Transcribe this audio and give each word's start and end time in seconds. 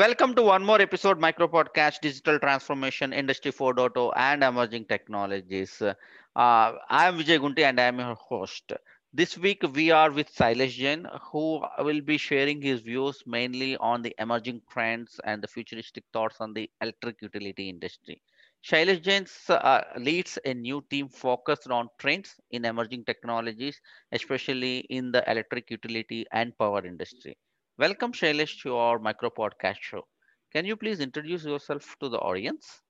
Welcome 0.00 0.34
to 0.36 0.42
one 0.42 0.64
more 0.64 0.80
episode 0.80 1.20
Micro 1.20 1.46
Podcast 1.46 2.00
Digital 2.00 2.38
Transformation 2.38 3.12
Industry 3.12 3.52
4.0 3.52 4.12
and 4.16 4.42
Emerging 4.42 4.86
Technologies. 4.86 5.82
Uh, 5.82 5.92
I 6.36 7.06
am 7.08 7.18
Vijay 7.18 7.38
Gunti 7.38 7.64
and 7.64 7.78
I 7.78 7.84
am 7.84 7.98
your 7.98 8.14
host. 8.14 8.72
This 9.12 9.36
week 9.36 9.62
we 9.74 9.90
are 9.90 10.10
with 10.10 10.34
Shailesh 10.34 10.70
Jain, 10.70 11.06
who 11.30 11.62
will 11.80 12.00
be 12.00 12.16
sharing 12.16 12.62
his 12.62 12.80
views 12.80 13.22
mainly 13.26 13.76
on 13.76 14.00
the 14.00 14.14
emerging 14.18 14.62
trends 14.70 15.20
and 15.24 15.42
the 15.42 15.48
futuristic 15.48 16.04
thoughts 16.14 16.40
on 16.40 16.54
the 16.54 16.70
electric 16.80 17.20
utility 17.20 17.68
industry. 17.68 18.22
Shailesh 18.64 19.02
Jain 19.02 19.26
uh, 19.50 19.82
leads 19.98 20.38
a 20.46 20.54
new 20.54 20.82
team 20.88 21.10
focused 21.10 21.68
on 21.68 21.90
trends 21.98 22.36
in 22.50 22.64
emerging 22.64 23.04
technologies, 23.04 23.78
especially 24.12 24.78
in 24.88 25.12
the 25.12 25.30
electric 25.30 25.70
utility 25.70 26.24
and 26.32 26.56
power 26.56 26.86
industry. 26.86 27.36
Welcome, 27.80 28.12
Shailesh, 28.12 28.60
to 28.64 28.76
our 28.76 28.98
micro 28.98 29.30
podcast 29.30 29.78
show. 29.80 30.06
Can 30.52 30.66
you 30.66 30.76
please 30.76 31.00
introduce 31.00 31.46
yourself 31.46 31.96
to 32.00 32.10
the 32.10 32.18
audience? 32.18 32.82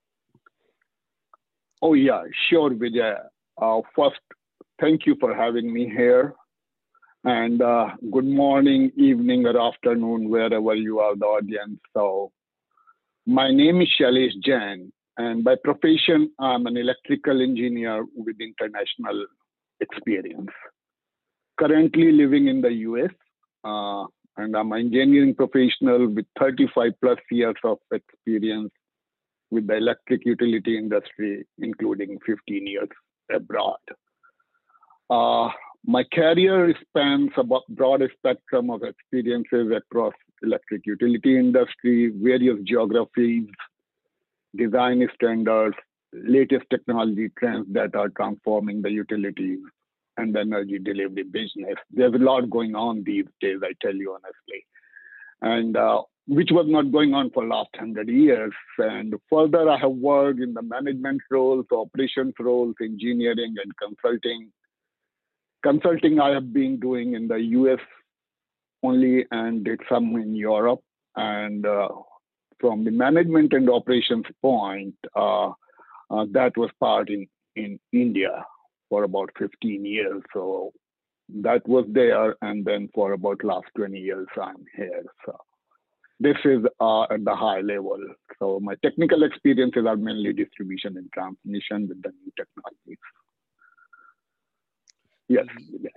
Oh, 1.80 1.94
yeah, 1.94 2.24
sure, 2.48 2.70
Vijay. 2.70 3.14
Uh, 3.62 3.82
first, 3.94 4.18
thank 4.80 5.06
you 5.06 5.14
for 5.20 5.32
having 5.32 5.72
me 5.72 5.88
here. 5.88 6.34
And 7.22 7.62
uh, 7.62 7.90
good 8.10 8.24
morning, 8.24 8.90
evening, 8.96 9.46
or 9.46 9.56
afternoon, 9.60 10.28
wherever 10.28 10.74
you 10.74 10.98
are, 10.98 11.14
the 11.14 11.24
audience. 11.24 11.78
So, 11.94 12.32
my 13.27 13.52
name 13.52 13.80
is 13.82 13.88
Shailesh 13.96 14.42
Jain, 14.44 14.92
and 15.16 15.44
by 15.44 15.54
profession, 15.62 16.32
I'm 16.41 16.66
an 16.66 16.77
electrical 16.77 17.41
engineer 17.41 18.04
with 18.16 18.38
international 18.41 19.24
experience. 19.78 20.50
Currently 21.60 22.10
living 22.10 22.48
in 22.48 22.60
the 22.60 22.72
US. 22.88 23.12
Uh, 23.62 24.06
and 24.41 24.56
I'm 24.56 24.72
an 24.72 24.80
engineering 24.80 25.34
professional 25.34 26.08
with 26.08 26.27
35 26.38 26.92
plus 27.02 27.19
years 27.30 27.56
of 27.64 27.78
experience 27.92 28.70
with 29.50 29.66
the 29.66 29.77
electric 29.77 30.24
utility 30.24 30.78
industry, 30.78 31.47
including 31.58 32.19
15 32.24 32.66
years 32.66 32.88
abroad. 33.34 33.78
Uh, 35.08 35.50
my 35.84 36.05
career 36.05 36.74
spans 36.88 37.30
a 37.36 37.44
broad 37.69 38.02
spectrum 38.16 38.70
of 38.70 38.82
experiences 38.82 39.72
across 39.77 40.14
electric 40.42 40.86
utility 40.86 41.38
industry, 41.38 42.12
various 42.14 42.58
geographies, 42.64 43.47
design 44.56 45.06
standards, 45.14 45.77
latest 46.12 46.64
technology 46.70 47.30
trends 47.38 47.66
that 47.72 47.94
are 47.94 48.08
transforming 48.10 48.82
the 48.82 48.91
utilities 48.91 49.60
and 50.20 50.36
energy 50.36 50.78
delivery 50.78 51.24
business. 51.24 51.76
There's 51.90 52.14
a 52.14 52.18
lot 52.18 52.50
going 52.50 52.74
on 52.74 53.02
these 53.04 53.26
days, 53.40 53.58
I 53.62 53.72
tell 53.80 53.94
you 53.94 54.12
honestly, 54.12 54.66
and 55.40 55.76
uh, 55.76 56.02
which 56.26 56.50
was 56.52 56.66
not 56.68 56.92
going 56.92 57.14
on 57.14 57.30
for 57.30 57.46
last 57.46 57.70
hundred 57.76 58.08
years. 58.08 58.52
And 58.78 59.14
further, 59.28 59.68
I 59.68 59.78
have 59.78 59.92
worked 59.92 60.41
in 60.41 60.54
the 60.54 60.62
management 60.62 61.22
roles, 61.30 61.66
operations 61.72 62.34
roles, 62.38 62.74
engineering, 62.80 63.56
and 63.62 63.72
consulting. 63.76 64.52
Consulting 65.62 66.20
I 66.20 66.30
have 66.30 66.52
been 66.52 66.78
doing 66.78 67.14
in 67.14 67.28
the 67.28 67.41
U.S. 67.58 67.80
only, 68.82 69.26
and 69.30 69.64
did 69.64 69.80
some 69.88 70.14
in 70.16 70.34
Europe. 70.34 70.80
And 71.16 71.66
uh, 71.66 71.88
from 72.60 72.84
the 72.84 72.91
management 72.91 73.52
and 73.52 73.68
operations 73.68 74.26
point, 74.41 74.94
uh, 75.16 75.48
uh 76.10 76.26
that 76.32 76.56
was 76.56 76.70
part 76.80 77.10
in 77.10 77.26
in 77.56 77.78
India 77.92 78.44
for 78.91 79.05
about 79.05 79.30
15 79.38 79.86
years. 79.86 80.22
So 80.34 80.72
that 81.42 81.66
was 81.66 81.86
there. 81.88 82.36
And 82.42 82.64
then 82.66 82.91
for 82.94 83.12
about 83.12 83.44
last 83.44 83.69
20 83.77 83.98
years, 83.98 84.28
I'm 84.36 84.66
here. 84.77 85.05
So 85.24 85.38
this 86.20 86.36
is 86.44 86.60
uh, 86.81 87.04
at 87.04 87.25
the 87.25 87.34
high 87.34 87.60
level. 87.62 87.98
So 88.38 88.60
my 88.60 88.75
technical 88.84 89.22
experiences 89.22 89.87
are 89.87 89.97
mainly 89.97 90.34
distribution 90.34 90.98
and 90.98 91.10
transmission 91.15 91.88
with 91.88 92.03
the 92.03 92.10
new 92.10 92.32
technologies. 92.37 92.98
Yes. 95.28 95.47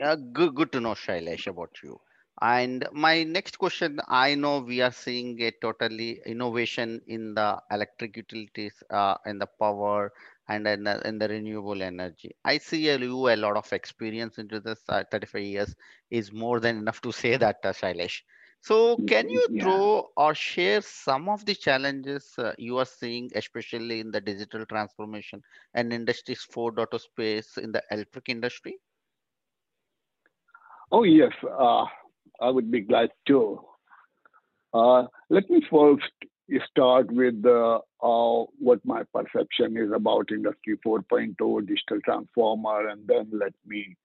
Uh, 0.01 0.15
good, 0.15 0.55
good 0.55 0.71
to 0.73 0.79
know, 0.79 0.91
Shailesh, 0.93 1.47
about 1.47 1.71
you. 1.83 1.99
And 2.41 2.87
my 2.93 3.23
next 3.23 3.57
question, 3.59 3.99
I 4.07 4.35
know 4.35 4.59
we 4.59 4.81
are 4.81 4.91
seeing 4.91 5.41
a 5.41 5.51
totally 5.61 6.21
innovation 6.25 7.01
in 7.07 7.33
the 7.35 7.59
electric 7.71 8.17
utilities, 8.17 8.73
uh, 8.89 9.15
in 9.25 9.39
the 9.39 9.47
power 9.59 10.11
and 10.49 10.67
in 10.67 10.83
the, 10.83 11.07
in 11.07 11.17
the 11.17 11.27
renewable 11.27 11.81
energy. 11.81 12.35
I 12.43 12.57
see 12.57 12.89
you 12.89 13.29
a 13.29 13.35
lot 13.35 13.57
of 13.57 13.71
experience 13.73 14.37
into 14.37 14.59
this. 14.59 14.81
Uh, 14.89 15.03
35 15.11 15.41
years 15.41 15.75
is 16.11 16.31
more 16.31 16.59
than 16.59 16.77
enough 16.77 17.01
to 17.01 17.11
say 17.11 17.37
that, 17.37 17.57
uh, 17.63 17.71
Shailesh. 17.73 18.21
So 18.61 18.97
can 19.07 19.29
you 19.29 19.47
yeah. 19.49 19.63
throw 19.63 20.09
or 20.15 20.33
share 20.33 20.81
some 20.81 21.27
of 21.27 21.45
the 21.45 21.53
challenges 21.53 22.33
uh, 22.37 22.53
you 22.57 22.77
are 22.77 22.85
seeing, 22.85 23.29
especially 23.35 23.99
in 23.99 24.11
the 24.11 24.21
digital 24.21 24.65
transformation 24.65 25.41
and 25.73 25.91
industries 25.91 26.47
4.0 26.53 26.99
space 26.99 27.57
in 27.57 27.71
the 27.73 27.83
electric 27.91 28.29
industry? 28.29 28.77
Oh, 30.91 31.03
yes. 31.03 31.31
Uh, 31.43 31.85
I 32.39 32.49
would 32.49 32.71
be 32.71 32.81
glad 32.81 33.09
to. 33.27 33.59
Uh, 34.73 35.07
let 35.29 35.49
me 35.49 35.61
first 35.69 36.11
start 36.69 37.11
with 37.11 37.43
uh, 37.45 37.79
uh, 38.01 38.45
what 38.59 38.79
my 38.83 39.03
perception 39.13 39.77
is 39.77 39.91
about 39.93 40.31
Industry 40.31 40.77
4.0 40.85 41.67
digital 41.67 41.99
transformer, 42.03 42.89
and 42.89 43.07
then 43.07 43.29
let 43.31 43.53
me 43.65 43.95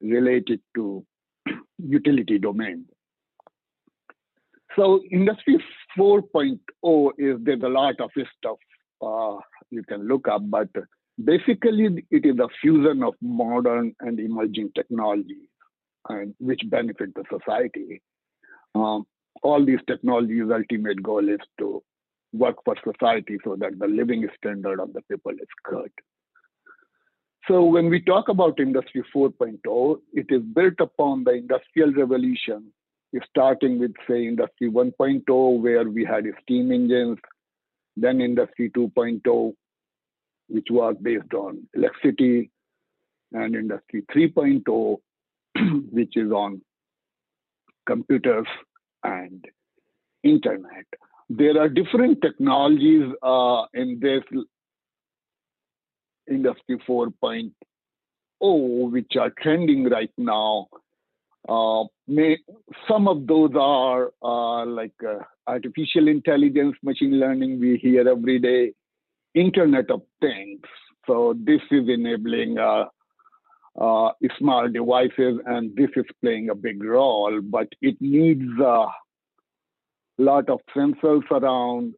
relate 0.00 0.48
it 0.48 0.60
to 0.74 1.04
utility 1.78 2.38
domain. 2.38 2.84
So 4.76 5.02
Industry 5.10 5.62
4.0 5.98 7.10
is 7.18 7.36
there's 7.42 7.62
a 7.62 7.68
lot 7.68 8.00
of 8.00 8.10
stuff 8.38 8.56
uh, 9.02 9.36
you 9.70 9.82
can 9.82 10.06
look 10.06 10.28
up, 10.28 10.42
but 10.48 10.68
basically 11.22 12.04
it 12.10 12.24
is 12.24 12.38
a 12.38 12.48
fusion 12.60 13.02
of 13.02 13.14
modern 13.20 13.94
and 14.00 14.18
emerging 14.20 14.70
technologies, 14.74 15.48
and 16.08 16.34
which 16.38 16.60
benefit 16.66 17.14
the 17.14 17.24
society. 17.30 18.02
Um, 18.74 19.04
all 19.42 19.64
these 19.64 19.80
technologies' 19.86 20.50
ultimate 20.52 21.02
goal 21.02 21.28
is 21.28 21.40
to 21.58 21.82
work 22.32 22.56
for 22.64 22.76
society 22.84 23.38
so 23.44 23.56
that 23.56 23.78
the 23.78 23.86
living 23.86 24.26
standard 24.36 24.80
of 24.80 24.92
the 24.92 25.02
people 25.02 25.32
is 25.32 25.48
good. 25.64 25.90
So 27.48 27.64
when 27.64 27.90
we 27.90 28.00
talk 28.00 28.28
about 28.28 28.60
Industry 28.60 29.04
4.0, 29.14 29.98
it 30.12 30.26
is 30.30 30.42
built 30.42 30.74
upon 30.78 31.24
the 31.24 31.32
Industrial 31.32 31.92
Revolution, 31.92 32.72
starting 33.28 33.78
with, 33.78 33.92
say, 34.08 34.26
Industry 34.26 34.70
1.0, 34.70 35.60
where 35.60 35.88
we 35.88 36.04
had 36.04 36.24
steam 36.42 36.70
engines, 36.70 37.18
then 37.96 38.20
Industry 38.20 38.70
2.0, 38.70 39.52
which 40.48 40.68
was 40.70 40.94
based 41.02 41.34
on 41.34 41.66
electricity, 41.74 42.50
and 43.32 43.56
Industry 43.56 44.04
3.0, 44.14 44.96
which 45.90 46.16
is 46.16 46.30
on 46.30 46.62
computers 47.86 48.46
and 49.04 49.44
internet. 50.22 50.86
There 51.28 51.60
are 51.60 51.68
different 51.68 52.20
technologies 52.20 53.12
uh, 53.22 53.64
in 53.74 53.98
this 54.00 54.22
industry 56.28 56.78
4.0 56.88 58.92
which 58.92 59.12
are 59.18 59.30
trending 59.42 59.88
right 59.88 60.12
now. 60.18 60.68
Uh, 61.48 61.84
may, 62.06 62.38
some 62.88 63.08
of 63.08 63.26
those 63.26 63.50
are 63.58 64.12
uh, 64.22 64.64
like 64.64 64.94
uh, 65.06 65.18
artificial 65.46 66.08
intelligence, 66.08 66.76
machine 66.82 67.18
learning, 67.18 67.58
we 67.58 67.78
hear 67.78 68.08
every 68.08 68.38
day, 68.38 68.72
Internet 69.34 69.90
of 69.90 70.02
Things. 70.20 70.60
So 71.06 71.34
this 71.36 71.60
is 71.70 71.88
enabling 71.88 72.58
uh, 73.78 74.06
uh, 74.06 74.12
smart 74.38 74.72
devices, 74.72 75.40
and 75.46 75.74
this 75.76 75.90
is 75.96 76.04
playing 76.20 76.50
a 76.50 76.54
big 76.54 76.82
role, 76.82 77.40
but 77.40 77.68
it 77.80 77.96
needs 78.00 78.50
a 78.60 78.86
lot 80.18 80.48
of 80.48 80.60
sensors 80.76 81.22
around 81.30 81.94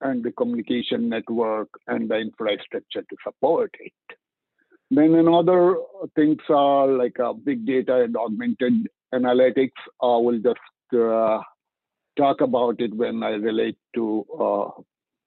and 0.00 0.24
the 0.24 0.32
communication 0.32 1.08
network 1.08 1.68
and 1.86 2.08
the 2.08 2.16
infrastructure 2.16 3.02
to 3.02 3.16
support 3.24 3.74
it. 3.80 3.92
Then 4.90 5.14
another 5.14 5.76
things 6.16 6.38
are 6.48 6.86
like 6.86 7.20
uh, 7.20 7.34
big 7.34 7.66
data 7.66 8.02
and 8.04 8.16
augmented 8.16 8.88
analytics. 9.12 9.78
I 10.00 10.16
will 10.16 10.38
just 10.38 10.60
uh, 10.94 11.40
talk 12.16 12.40
about 12.40 12.80
it 12.80 12.94
when 12.94 13.22
I 13.22 13.30
relate 13.30 13.76
to 13.96 14.24
uh, 14.40 14.70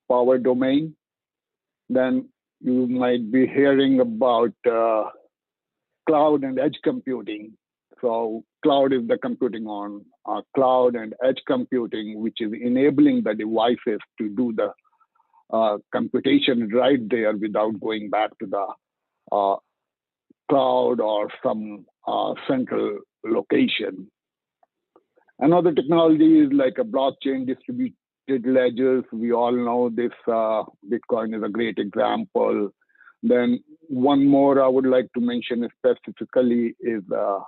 power 0.09 0.37
domain. 0.39 0.95
Then 1.89 2.29
you 2.59 2.87
might 2.87 3.31
be 3.31 3.45
hearing 3.45 3.99
about 3.99 4.53
uh, 4.65 5.09
cloud 6.11 6.43
and 6.43 6.59
edge 6.59 6.77
computing. 6.83 7.53
So 8.01 8.43
cloud 8.63 8.91
is 8.91 9.07
the 9.07 9.17
computing 9.17 9.65
on 9.65 10.03
uh, 10.25 10.41
cloud 10.55 10.95
and 10.95 11.13
edge 11.23 11.41
computing, 11.47 12.21
which 12.21 12.39
is 12.41 12.51
enabling 12.53 13.23
the 13.23 13.33
devices 13.33 13.99
to 14.17 14.27
do 14.29 14.53
the 14.55 14.73
uh, 15.55 15.77
computation 15.93 16.69
right 16.73 16.99
there 17.09 17.35
without 17.37 17.79
going 17.79 18.09
back 18.09 18.31
to 18.39 18.45
the 18.45 18.65
uh, 19.31 19.55
cloud 20.49 20.99
or 20.99 21.29
some 21.43 21.85
uh, 22.07 22.33
central 22.47 22.99
location. 23.23 24.09
Another 25.39 25.73
technology 25.73 26.39
is 26.39 26.51
like 26.51 26.77
a 26.77 26.83
blockchain 26.83 27.47
distributed 27.47 28.45
ledgers. 28.45 29.05
We 29.13 29.31
all 29.31 29.53
know 29.53 29.89
this. 29.89 30.11
Uh, 30.27 30.63
Bitcoin 30.91 31.37
is 31.37 31.43
a 31.43 31.49
great 31.49 31.77
example. 31.77 32.69
Then 33.23 33.63
one 33.87 34.25
more 34.25 34.61
I 34.61 34.67
would 34.67 34.85
like 34.85 35.11
to 35.13 35.21
mention 35.21 35.67
specifically 35.77 36.75
is 36.79 37.03
uh, 37.15 37.39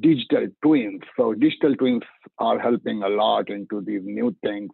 digital 0.00 0.48
twins. 0.62 1.02
So 1.16 1.34
digital 1.34 1.74
twins 1.76 2.02
are 2.38 2.58
helping 2.58 3.02
a 3.02 3.08
lot 3.08 3.50
into 3.50 3.80
these 3.80 4.02
new 4.04 4.34
things. 4.42 4.70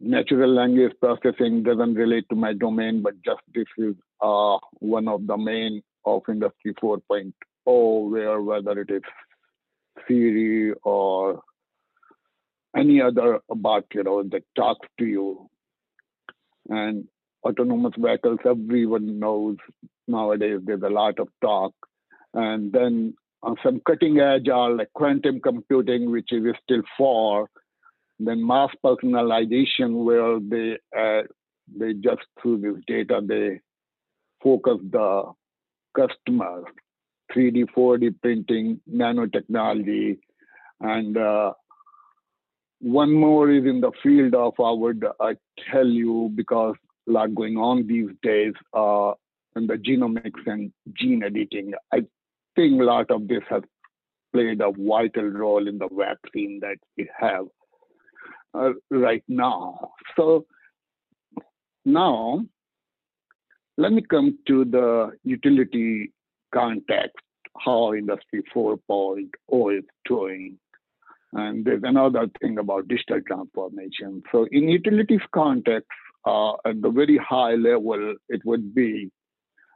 Natural 0.00 0.52
language 0.52 0.92
processing 1.00 1.64
doesn't 1.64 1.94
relate 1.94 2.24
to 2.30 2.36
my 2.36 2.52
domain, 2.52 3.02
but 3.02 3.14
just 3.24 3.40
this 3.52 3.66
is 3.78 3.94
uh, 4.20 4.58
one 4.74 5.08
of 5.08 5.26
the 5.26 5.36
main 5.36 5.82
of 6.04 6.22
Industry 6.28 6.74
4.0, 6.80 7.32
where 8.10 8.40
whether 8.40 8.80
it 8.80 8.90
is 8.90 9.02
Siri 10.06 10.72
or 10.84 11.42
any 12.76 13.00
other 13.00 13.40
bot, 13.48 13.84
you 13.92 14.04
know, 14.04 14.22
that 14.22 14.44
talks 14.54 14.86
to 14.98 15.04
you. 15.04 15.50
And 16.68 17.08
autonomous 17.48 17.94
vehicles, 17.98 18.38
everyone 18.44 19.18
knows 19.18 19.56
nowadays 20.06 20.60
there's 20.64 20.82
a 20.82 20.88
lot 20.88 21.18
of 21.18 21.28
talk. 21.40 21.72
And 22.34 22.72
then 22.72 23.14
on 23.42 23.56
some 23.62 23.80
cutting 23.86 24.20
edge 24.20 24.48
are 24.48 24.70
like 24.70 24.92
quantum 24.94 25.40
computing, 25.40 26.10
which 26.10 26.32
is 26.32 26.44
still 26.62 26.82
far. 26.96 27.46
then 28.18 28.46
mass 28.46 28.70
personalization, 28.84 30.04
where 30.04 30.38
they 30.40 30.78
uh, 30.96 31.22
they 31.78 31.94
just 31.94 32.26
through 32.40 32.58
this 32.60 32.82
data 32.86 33.20
they 33.24 33.60
focus 34.42 34.78
the 34.90 35.32
customer, 35.96 36.62
3D, 37.34 37.66
4D 37.76 38.14
printing, 38.22 38.80
nanotechnology, 38.90 40.18
and 40.80 41.16
uh, 41.16 41.52
one 42.80 43.12
more 43.12 43.50
is 43.50 43.64
in 43.64 43.80
the 43.80 43.92
field 44.02 44.34
of 44.34 44.54
I 44.58 44.70
would 44.70 45.04
I 45.20 45.34
tell 45.70 45.86
you 45.86 46.30
because 46.34 46.76
lot 47.12 47.34
going 47.34 47.56
on 47.56 47.86
these 47.86 48.10
days 48.22 48.52
uh, 48.72 49.12
in 49.56 49.66
the 49.66 49.74
genomics 49.74 50.46
and 50.46 50.72
gene 50.92 51.22
editing. 51.22 51.72
I 51.92 52.04
think 52.56 52.80
a 52.80 52.84
lot 52.84 53.10
of 53.10 53.28
this 53.28 53.42
has 53.48 53.62
played 54.32 54.60
a 54.60 54.70
vital 54.70 55.24
role 55.24 55.66
in 55.66 55.78
the 55.78 55.88
vaccine 55.90 56.60
that 56.60 56.76
we 56.96 57.08
have 57.18 57.46
uh, 58.54 58.70
right 58.90 59.24
now. 59.28 59.92
So 60.16 60.46
now 61.84 62.44
let 63.76 63.92
me 63.92 64.02
come 64.02 64.38
to 64.48 64.64
the 64.64 65.12
utility 65.24 66.12
context, 66.52 67.16
how 67.64 67.94
Industry 67.94 68.42
4.0 68.54 69.78
is 69.78 69.84
doing. 70.04 70.58
And 71.32 71.64
there's 71.64 71.82
another 71.84 72.26
thing 72.40 72.58
about 72.58 72.88
digital 72.88 73.20
transformation. 73.26 74.22
So 74.32 74.46
in 74.50 74.68
utilities 74.68 75.20
context, 75.32 75.90
uh, 76.24 76.52
at 76.64 76.80
the 76.82 76.90
very 76.90 77.16
high 77.16 77.54
level, 77.54 78.14
it 78.28 78.44
would 78.44 78.74
be 78.74 79.10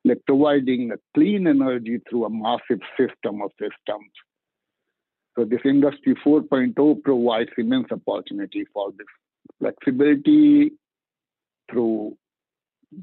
like 0.05 0.21
providing 0.27 0.91
a 0.91 0.97
clean 1.15 1.47
energy 1.47 2.00
through 2.09 2.25
a 2.25 2.31
massive 2.31 2.81
system 2.99 3.41
of 3.43 3.50
systems. 3.53 4.11
So 5.37 5.44
this 5.44 5.61
industry 5.65 6.15
4.0 6.27 7.03
provides 7.03 7.50
immense 7.56 7.89
opportunity 7.91 8.65
for 8.73 8.91
this 8.93 9.06
flexibility 9.59 10.73
through 11.71 12.17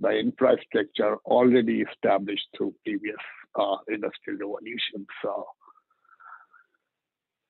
the 0.02 0.10
infrastructure 0.10 1.16
already 1.26 1.82
established 1.82 2.46
through 2.56 2.76
previous 2.84 3.18
uh, 3.60 3.78
industrial 3.88 4.40
revolutions. 4.40 5.08
So 5.24 5.46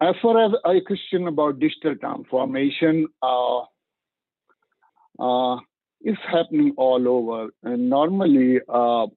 as 0.01 0.15
far 0.21 0.45
as 0.45 0.53
a 0.63 0.79
question 0.81 1.27
about 1.27 1.59
digital 1.59 1.95
transformation, 1.95 3.07
uh, 3.21 3.59
uh, 5.19 5.57
it's 6.01 6.19
happening 6.31 6.73
all 6.77 7.07
over. 7.07 7.49
And 7.63 7.89
normally, 7.89 8.59
uh, 8.67 9.07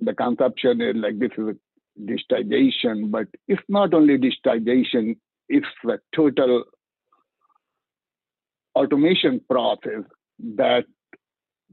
the 0.00 0.14
conception 0.14 0.80
is 0.80 0.96
like 0.96 1.18
this 1.18 1.30
is 1.38 1.48
a 1.48 2.00
digitization, 2.00 3.10
but 3.10 3.26
it's 3.48 3.62
not 3.68 3.94
only 3.94 4.18
digitization, 4.18 5.16
it's 5.48 5.66
the 5.84 5.98
total 6.14 6.64
automation 8.74 9.40
process 9.48 10.04
that 10.56 10.84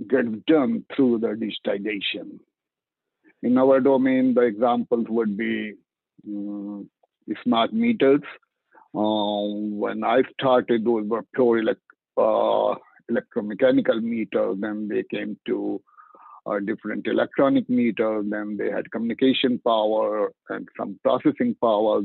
gets 0.08 0.30
done 0.48 0.86
through 0.96 1.20
the 1.20 1.28
digitization. 1.28 2.40
In 3.42 3.58
our 3.58 3.82
domain, 3.82 4.34
the 4.34 4.42
examples 4.42 5.06
would 5.10 5.36
be 5.36 5.74
um, 6.26 6.90
smart 7.44 7.74
meters. 7.74 8.22
Um, 8.96 9.78
when 9.78 10.04
I 10.04 10.22
started, 10.40 10.86
those 10.86 11.06
were 11.08 11.24
pure 11.34 11.60
elect, 11.60 11.82
uh, 12.16 12.76
electromechanical 13.12 14.02
meters. 14.02 14.58
Then 14.60 14.88
they 14.88 15.04
came 15.04 15.38
to 15.48 15.82
uh, 16.46 16.60
different 16.60 17.08
electronic 17.08 17.70
meters. 17.70 18.26
Then 18.30 18.58
they 18.58 18.70
had 18.70 18.92
communication 18.92 19.60
power 19.60 20.32
and 20.50 20.68
some 20.78 21.00
processing 21.04 21.56
power. 21.62 22.02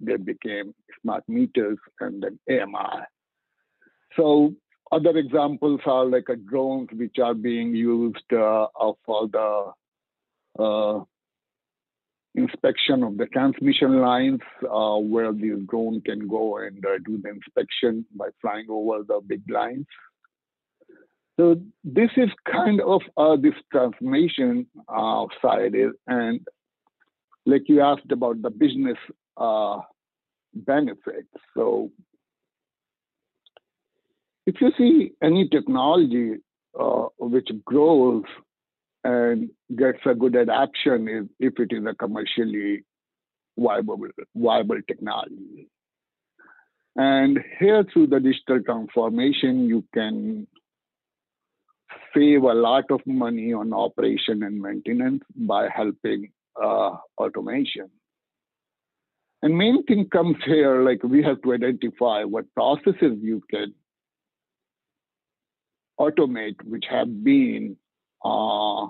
They 0.00 0.16
became 0.16 0.74
smart 1.02 1.24
meters 1.28 1.78
and 2.00 2.22
then 2.22 2.38
AMI. 2.48 3.04
So 4.16 4.54
other 4.92 5.16
examples 5.16 5.80
are 5.86 6.04
like 6.04 6.28
a 6.28 6.36
drones, 6.36 6.88
which 6.92 7.18
are 7.22 7.34
being 7.34 7.74
used 7.74 8.32
uh, 8.32 8.66
for 9.04 9.28
the 9.28 9.72
uh, 10.58 11.04
inspection 12.34 13.02
of 13.02 13.16
the 13.16 13.26
transmission 13.26 14.00
lines 14.00 14.40
uh, 14.64 14.96
where 14.96 15.32
the 15.32 15.64
drone 15.68 16.00
can 16.00 16.28
go 16.28 16.58
and 16.58 16.84
uh, 16.84 16.98
do 17.04 17.20
the 17.22 17.28
inspection 17.28 18.04
by 18.14 18.28
flying 18.40 18.66
over 18.68 19.02
the 19.06 19.20
big 19.26 19.42
lines. 19.50 19.86
So 21.40 21.58
this 21.82 22.10
is 22.18 22.28
kind 22.44 22.82
of 22.82 23.00
uh, 23.16 23.36
this 23.36 23.54
transformation 23.72 24.66
uh, 24.94 25.24
side 25.40 25.74
is, 25.74 25.92
and 26.06 26.46
like 27.46 27.62
you 27.66 27.80
asked 27.80 28.12
about 28.12 28.42
the 28.42 28.50
business 28.50 28.98
uh, 29.38 29.78
benefits. 30.52 31.32
So 31.56 31.92
if 34.46 34.56
you 34.60 34.70
see 34.76 35.12
any 35.22 35.48
technology 35.48 36.34
uh, 36.78 37.06
which 37.18 37.48
grows 37.64 38.24
and 39.02 39.48
gets 39.74 40.00
a 40.04 40.14
good 40.14 40.34
adoption 40.34 41.08
if, 41.08 41.54
if 41.54 41.58
it 41.58 41.74
is 41.74 41.86
a 41.86 41.94
commercially 41.94 42.84
viable, 43.58 43.98
viable 44.36 44.82
technology. 44.86 45.70
And 46.96 47.38
here 47.58 47.82
through 47.90 48.08
the 48.08 48.20
digital 48.20 48.62
transformation, 48.62 49.66
you 49.66 49.86
can 49.94 50.46
save 52.14 52.42
a 52.42 52.54
lot 52.54 52.84
of 52.90 53.00
money 53.06 53.52
on 53.52 53.72
operation 53.72 54.42
and 54.42 54.60
maintenance 54.60 55.22
by 55.36 55.68
helping 55.68 56.30
uh, 56.60 56.96
automation. 57.18 57.90
And 59.42 59.56
main 59.56 59.84
thing 59.84 60.08
comes 60.10 60.36
here, 60.44 60.82
like 60.82 61.02
we 61.02 61.22
have 61.22 61.40
to 61.42 61.54
identify 61.54 62.24
what 62.24 62.52
processes 62.54 63.18
you 63.22 63.42
can 63.50 63.74
automate, 65.98 66.62
which 66.64 66.84
have 66.90 67.24
been 67.24 67.76
uh, 68.24 68.86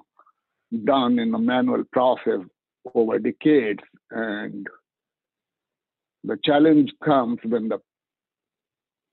done 0.85 1.19
in 1.19 1.35
a 1.35 1.39
manual 1.39 1.85
process 1.93 2.41
over 2.95 3.19
decades. 3.19 3.83
And 4.11 4.67
the 6.25 6.37
challenge 6.45 6.93
comes 7.05 7.39
when 7.45 7.69
the 7.69 7.79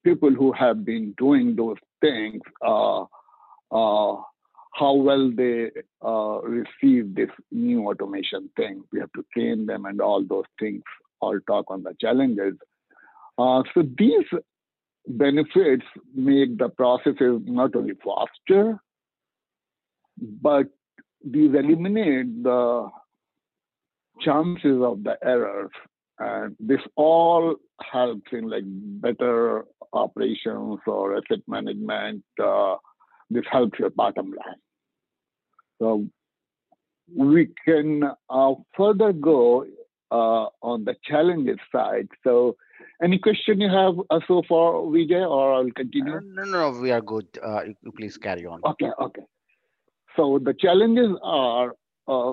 people 0.04 0.30
who 0.30 0.52
have 0.52 0.84
been 0.84 1.14
doing 1.18 1.54
those 1.54 1.76
things, 2.00 2.40
uh, 2.66 3.04
how 3.70 4.92
well 4.94 5.30
they 5.34 5.70
uh, 6.04 6.40
receive 6.42 7.14
this 7.14 7.30
new 7.50 7.88
automation 7.88 8.48
thing. 8.56 8.82
We 8.92 9.00
have 9.00 9.12
to 9.16 9.24
train 9.34 9.66
them 9.66 9.84
and 9.86 10.00
all 10.00 10.24
those 10.24 10.44
things, 10.58 10.82
all 11.20 11.38
talk 11.46 11.66
on 11.68 11.82
the 11.82 11.94
challenges. 12.00 12.54
Uh, 13.38 13.62
so 13.74 13.82
these 13.98 14.26
benefits 15.06 15.84
make 16.14 16.58
the 16.58 16.68
processes 16.68 17.40
not 17.44 17.74
only 17.74 17.94
faster, 18.04 18.78
but 20.18 20.66
these 21.24 21.54
eliminate 21.54 22.42
the 22.42 22.88
chances 24.20 24.82
of 24.82 25.04
the 25.04 25.16
errors. 25.22 25.70
And 26.18 26.56
this 26.58 26.80
all 26.96 27.54
helps 27.80 28.32
in 28.32 28.50
like 28.50 28.64
better 28.66 29.64
operations 29.92 30.80
or 30.86 31.16
asset 31.16 31.40
management. 31.46 32.24
Uh, 32.42 32.76
this 33.30 33.44
helps 33.50 33.78
your 33.78 33.90
bottom 33.90 34.30
line. 34.30 34.60
So 35.80 36.06
we 37.14 37.50
can 37.64 38.02
uh, 38.28 38.54
further 38.76 39.12
go 39.12 39.64
uh, 40.10 40.46
on 40.62 40.84
the 40.84 40.94
challenges 41.04 41.58
side. 41.72 42.08
So 42.24 42.56
any 43.02 43.18
question 43.18 43.60
you 43.60 43.70
have 43.70 43.94
uh, 44.10 44.20
so 44.26 44.42
far, 44.48 44.72
Vijay, 44.82 45.28
or 45.28 45.54
I'll 45.54 45.70
continue? 45.70 46.16
Uh, 46.16 46.20
no, 46.24 46.44
no, 46.44 46.70
no, 46.70 46.80
we 46.80 46.90
are 46.90 47.00
good. 47.00 47.26
Uh, 47.42 47.60
please 47.96 48.16
carry 48.16 48.46
on. 48.46 48.60
Okay, 48.64 48.90
okay. 49.00 49.22
So 50.16 50.40
the 50.42 50.54
challenges 50.54 51.16
are 51.22 51.74
uh, 52.08 52.32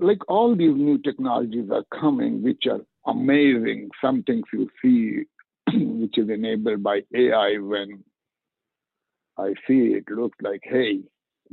like 0.00 0.18
all 0.28 0.54
these 0.54 0.74
new 0.74 0.98
technologies 0.98 1.70
are 1.70 1.84
coming, 1.98 2.42
which 2.42 2.64
are 2.70 2.80
amazing. 3.06 3.90
Some 4.00 4.22
things 4.22 4.44
you 4.52 4.68
see 4.80 5.24
which 5.74 6.18
is 6.18 6.28
enabled 6.28 6.82
by 6.82 7.00
AI, 7.14 7.56
when 7.58 8.04
I 9.38 9.54
see 9.66 9.94
it, 9.94 10.04
looks 10.10 10.38
like, 10.42 10.60
hey, 10.64 11.00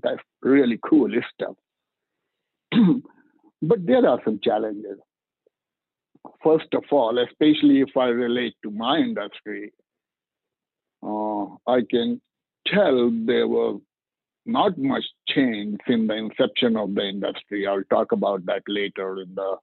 that's 0.02 0.22
really 0.42 0.80
cool 0.88 1.10
stuff. 1.34 1.56
but 3.62 3.86
there 3.86 4.08
are 4.08 4.20
some 4.24 4.40
challenges. 4.44 4.98
First 6.44 6.74
of 6.74 6.84
all, 6.92 7.18
especially 7.18 7.82
if 7.82 7.98
I 7.98 8.06
relate 8.06 8.56
to 8.64 8.72
my 8.72 8.98
industry, 8.98 9.74
uh, 11.04 11.46
I 11.68 11.82
can 11.90 12.22
tell 12.68 13.12
there 13.26 13.48
was 13.48 13.82
not 14.46 14.78
much 14.78 15.04
change 15.28 15.80
in 15.88 16.08
the 16.08 16.16
inception 16.16 16.76
of 16.78 16.96
the 16.96 17.08
industry. 17.08 17.68
I'll 17.68 17.84
talk 17.90 18.12
about 18.12 18.46
that 18.46 18.64
later 18.68 19.22
in 19.22 19.36
the 19.36 19.58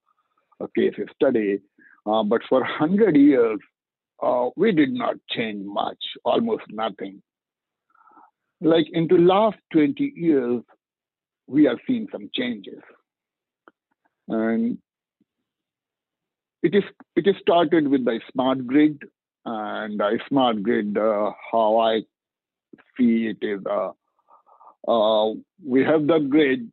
uh, 0.61 0.67
case 0.77 0.95
study. 1.15 1.61
Uh, 2.07 2.23
but 2.23 2.43
for 2.49 2.61
100 2.61 3.17
years, 3.17 3.59
uh, 4.23 4.49
we 4.57 4.73
did 4.73 4.93
not 4.93 5.17
change 5.31 5.65
much, 5.65 5.99
almost 6.25 6.65
nothing. 6.71 7.23
Like 8.61 8.87
in 8.93 9.07
the 9.09 9.17
last 9.19 9.59
20 9.73 10.13
years, 10.17 10.63
we 11.47 11.65
have 11.65 11.79
seen 11.87 12.09
some 12.13 12.31
changes. 12.35 12.83
And 14.29 14.79
it 16.63 16.75
is 16.75 16.83
it 17.17 17.27
is 17.27 17.37
started 17.41 17.89
with 17.89 18.05
the 18.05 18.21
smart 18.33 18.67
grid, 18.67 19.03
and 19.45 19.99
the 19.99 20.19
smart 20.29 20.63
grid, 20.63 20.99
uh, 20.99 21.31
how 21.53 21.79
I 21.79 22.03
see 22.97 23.29
it 23.29 23.39
is, 23.41 23.61
uh, 23.71 23.93
uh, 24.87 25.35
we 25.65 25.85
have 25.85 26.07
the 26.07 26.19
grid, 26.19 26.71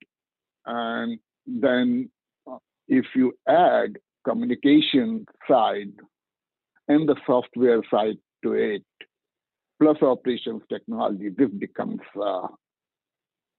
and 0.65 1.20
then 1.46 2.10
uh, 2.51 2.58
if 2.88 3.06
you 3.15 3.34
add 3.48 3.98
communication 4.25 5.25
side 5.48 5.94
and 6.88 7.08
the 7.08 7.15
software 7.25 7.82
side 7.89 8.18
to 8.44 8.54
it, 8.54 8.84
plus 9.79 9.98
operations 10.01 10.62
technology, 10.70 11.29
this 11.29 11.50
becomes 11.50 12.01
uh, 12.15 12.48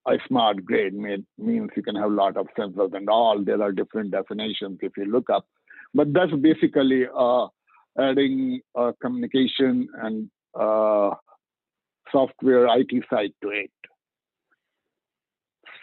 a 0.06 0.18
smart 0.28 0.64
grid. 0.64 0.94
means 0.94 1.70
you 1.76 1.82
can 1.82 1.96
have 1.96 2.10
a 2.10 2.14
lot 2.14 2.36
of 2.36 2.46
sensors 2.58 2.94
and 2.94 3.08
all. 3.08 3.42
There 3.42 3.62
are 3.62 3.72
different 3.72 4.12
definitions 4.12 4.78
if 4.82 4.92
you 4.96 5.06
look 5.06 5.30
up, 5.30 5.46
but 5.94 6.12
that's 6.12 6.32
basically 6.40 7.04
uh, 7.14 7.46
adding 7.98 8.60
uh, 8.74 8.92
communication 9.00 9.88
and 10.02 10.30
uh, 10.58 11.10
software 12.12 12.66
IT 12.78 13.04
side 13.10 13.32
to 13.42 13.50
it. 13.50 13.70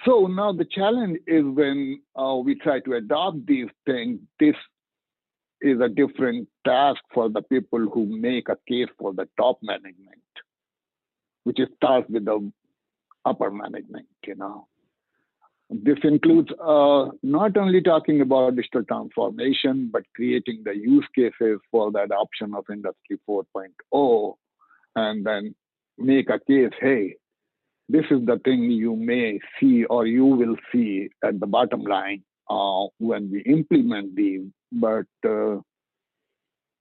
So 0.06 0.28
now 0.28 0.52
the 0.52 0.66
challenge 0.66 1.20
is 1.28 1.44
when 1.46 2.02
uh, 2.16 2.36
we 2.36 2.56
try 2.56 2.80
to 2.82 2.94
adopt 2.94 3.46
these 3.46 3.70
things, 3.86 4.20
this 4.40 4.56
is 5.62 5.80
a 5.80 5.88
different 5.88 6.50
task 6.66 7.00
for 7.14 7.30
the 7.30 7.42
people 7.42 7.80
who 7.94 8.06
make 8.06 8.50
a 8.50 8.58
case 8.68 8.90
for 9.00 9.14
the 9.14 9.28
top 9.38 9.60
management, 9.62 10.22
which 11.44 11.60
is 11.60 11.70
tasked 11.82 12.10
with 12.10 12.26
the 12.26 12.52
upper 13.26 13.52
management, 13.52 14.08
you 14.26 14.36
know. 14.36 14.68
This 15.70 15.98
includes 16.04 16.50
uh, 16.64 17.08
not 17.24 17.58
only 17.58 17.82
talking 17.82 18.22
about 18.22 18.56
digital 18.56 18.84
transformation, 18.84 19.90
but 19.92 20.04
creating 20.16 20.62
the 20.66 20.76
use 20.76 21.08
cases 21.16 21.60
for 21.72 21.92
the 21.92 22.04
adoption 22.04 22.54
of 22.54 22.66
Industry 22.72 23.18
4.0 23.28 24.36
and 24.96 25.26
then 25.26 25.56
make 25.98 26.30
a 26.30 26.40
case, 26.40 26.72
hey, 26.80 27.16
this 27.90 28.06
is 28.12 28.26
the 28.26 28.40
thing 28.44 28.64
you 28.64 28.96
may 28.96 29.40
see 29.60 29.86
or 29.86 30.06
you 30.06 30.26
will 30.26 30.56
see 30.72 31.10
at 31.24 31.40
the 31.40 31.48
bottom 31.48 31.82
line 31.84 32.24
uh, 32.50 32.86
when 33.00 33.32
we 33.32 33.42
implement 33.42 34.16
these. 34.16 34.46
But 34.72 35.06
uh, 35.26 35.58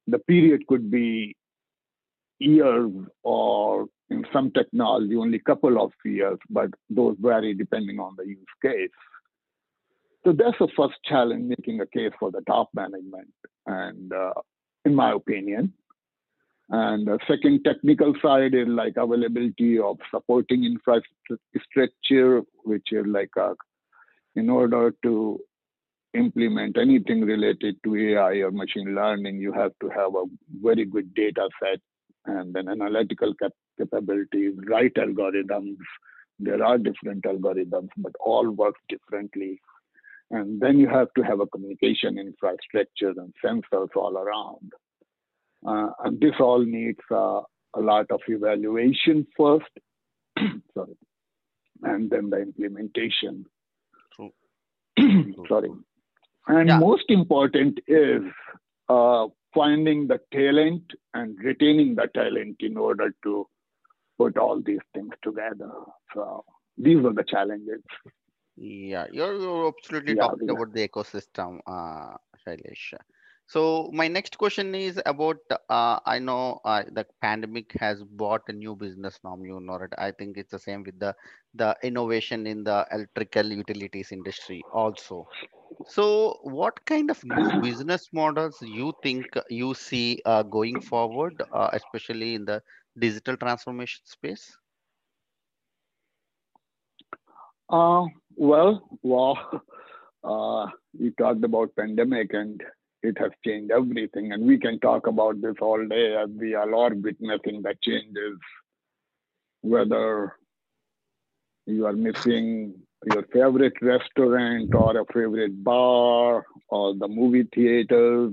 the 0.06 0.18
period 0.26 0.66
could 0.66 0.90
be 0.90 1.36
years 2.38 2.90
or 3.22 3.86
in 4.10 4.24
some 4.32 4.50
technology 4.50 5.16
only 5.16 5.38
a 5.38 5.42
couple 5.42 5.82
of 5.82 5.92
years, 6.04 6.38
but 6.50 6.70
those 6.90 7.16
vary 7.20 7.54
depending 7.54 7.98
on 7.98 8.14
the 8.16 8.26
use 8.26 8.54
case. 8.60 8.90
So 10.24 10.32
that's 10.32 10.58
the 10.58 10.68
first 10.76 10.94
challenge, 11.04 11.48
making 11.48 11.80
a 11.80 11.86
case 11.86 12.12
for 12.18 12.30
the 12.30 12.42
top 12.42 12.68
management, 12.74 13.32
and 13.66 14.12
uh, 14.12 14.34
in 14.84 14.94
my 14.94 15.12
opinion. 15.12 15.72
And 16.68 17.06
the 17.06 17.18
second 17.28 17.64
technical 17.64 18.14
side 18.22 18.54
is 18.54 18.68
like 18.68 18.94
availability 18.96 19.78
of 19.78 19.98
supporting 20.10 20.64
infrastructure, 20.64 22.42
which 22.64 22.92
is 22.92 23.04
like 23.06 23.30
a, 23.36 23.54
in 24.36 24.48
order 24.48 24.94
to 25.02 25.40
implement 26.14 26.78
anything 26.78 27.22
related 27.22 27.76
to 27.84 27.96
AI 27.96 28.36
or 28.36 28.50
machine 28.50 28.94
learning, 28.94 29.38
you 29.38 29.52
have 29.52 29.72
to 29.80 29.88
have 29.88 30.14
a 30.14 30.24
very 30.62 30.84
good 30.84 31.12
data 31.14 31.48
set 31.62 31.80
and 32.26 32.56
an 32.56 32.68
analytical 32.68 33.34
cap- 33.34 33.52
capabilities, 33.78 34.54
right 34.68 34.92
algorithms. 34.94 35.76
There 36.38 36.62
are 36.64 36.78
different 36.78 37.24
algorithms, 37.24 37.88
but 37.96 38.12
all 38.20 38.50
work 38.50 38.74
differently. 38.88 39.60
And 40.30 40.60
then 40.60 40.78
you 40.78 40.88
have 40.88 41.08
to 41.16 41.22
have 41.22 41.40
a 41.40 41.46
communication 41.46 42.18
infrastructure 42.18 43.12
and 43.16 43.34
sensors 43.44 43.88
all 43.94 44.16
around. 44.16 44.72
Uh, 45.66 45.90
and 46.04 46.20
this 46.20 46.34
all 46.40 46.64
needs 46.64 46.98
uh, 47.10 47.42
a 47.74 47.80
lot 47.80 48.06
of 48.10 48.20
evaluation 48.26 49.26
first, 49.36 49.70
sorry, 50.74 50.96
and 51.82 52.10
then 52.10 52.30
the 52.30 52.40
implementation. 52.40 53.46
True. 54.14 54.32
sorry. 55.48 55.70
And 56.48 56.68
yeah. 56.68 56.78
most 56.78 57.04
important 57.08 57.78
is 57.86 58.22
uh, 58.88 59.26
finding 59.54 60.08
the 60.08 60.20
talent 60.32 60.82
and 61.14 61.38
retaining 61.38 61.94
the 61.94 62.08
talent 62.14 62.56
in 62.60 62.76
order 62.76 63.14
to 63.22 63.46
put 64.18 64.36
all 64.38 64.60
these 64.64 64.80
things 64.94 65.12
together. 65.22 65.70
So 66.14 66.44
these 66.78 67.00
were 67.02 67.12
the 67.12 67.24
challenges. 67.24 67.82
Yeah, 68.56 69.06
you're, 69.12 69.34
you're 69.40 69.68
absolutely 69.68 70.14
yeah, 70.14 70.22
talking 70.26 70.48
yeah. 70.48 70.54
about 70.54 70.72
the 70.74 70.88
ecosystem, 70.88 71.58
uh, 71.66 72.16
Shailesh. 72.46 72.94
So 73.46 73.90
my 73.92 74.08
next 74.08 74.38
question 74.38 74.74
is 74.74 75.00
about, 75.04 75.38
uh, 75.68 75.98
I 76.06 76.18
know 76.18 76.60
uh, 76.64 76.84
the 76.90 77.06
pandemic 77.20 77.72
has 77.78 78.02
brought 78.02 78.42
a 78.48 78.52
new 78.52 78.74
business 78.76 79.18
norm, 79.24 79.44
you 79.44 79.60
know, 79.60 79.78
right? 79.78 79.90
I 79.98 80.12
think 80.12 80.36
it's 80.38 80.52
the 80.52 80.58
same 80.58 80.84
with 80.84 80.98
the, 80.98 81.14
the 81.54 81.76
innovation 81.82 82.46
in 82.46 82.64
the 82.64 82.86
electrical 82.92 83.46
utilities 83.46 84.12
industry 84.12 84.62
also. 84.72 85.26
So 85.86 86.38
what 86.42 86.84
kind 86.86 87.10
of 87.10 87.22
new 87.24 87.52
business 87.60 88.08
models 88.12 88.58
you 88.62 88.92
think 89.02 89.26
you 89.50 89.74
see 89.74 90.20
uh, 90.24 90.42
going 90.42 90.80
forward, 90.80 91.42
uh, 91.52 91.70
especially 91.72 92.34
in 92.34 92.44
the 92.44 92.62
digital 92.98 93.36
transformation 93.36 94.02
space? 94.04 94.56
Uh, 97.68 98.04
well, 98.36 98.88
well, 99.02 99.38
uh, 100.24 100.70
you 100.98 101.10
talked 101.12 101.44
about 101.44 101.74
pandemic 101.76 102.34
and 102.34 102.62
it 103.02 103.18
has 103.18 103.30
changed 103.44 103.72
everything. 103.72 104.32
And 104.32 104.46
we 104.46 104.58
can 104.58 104.78
talk 104.80 105.06
about 105.06 105.40
this 105.40 105.56
all 105.60 105.84
day 105.86 106.14
as 106.16 106.28
we 106.30 106.54
are 106.54 106.72
all 106.72 106.90
witnessing 106.90 107.62
the 107.62 107.74
changes, 107.82 108.38
whether 109.62 110.36
you 111.66 111.86
are 111.86 111.92
missing 111.92 112.74
your 113.04 113.24
favorite 113.32 113.74
restaurant 113.80 114.74
or 114.74 114.96
a 114.96 115.04
favorite 115.12 115.64
bar 115.64 116.44
or 116.68 116.94
the 116.94 117.08
movie 117.08 117.48
theaters. 117.54 118.32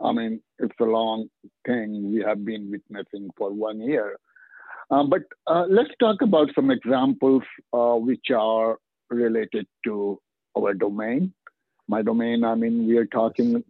I 0.00 0.12
mean, 0.12 0.40
it's 0.58 0.74
a 0.80 0.84
long 0.84 1.28
thing 1.66 2.12
we 2.12 2.22
have 2.22 2.44
been 2.44 2.70
witnessing 2.70 3.30
for 3.36 3.52
one 3.52 3.80
year. 3.80 4.18
Uh, 4.90 5.04
but 5.04 5.22
uh, 5.46 5.64
let's 5.68 5.90
talk 5.98 6.22
about 6.22 6.48
some 6.54 6.70
examples 6.70 7.42
uh, 7.72 7.94
which 7.94 8.30
are 8.34 8.78
related 9.10 9.66
to 9.84 10.20
our 10.56 10.74
domain. 10.74 11.32
My 11.88 12.02
domain, 12.02 12.44
I 12.44 12.54
mean, 12.54 12.86
we 12.86 12.96
are 12.98 13.06
talking 13.06 13.64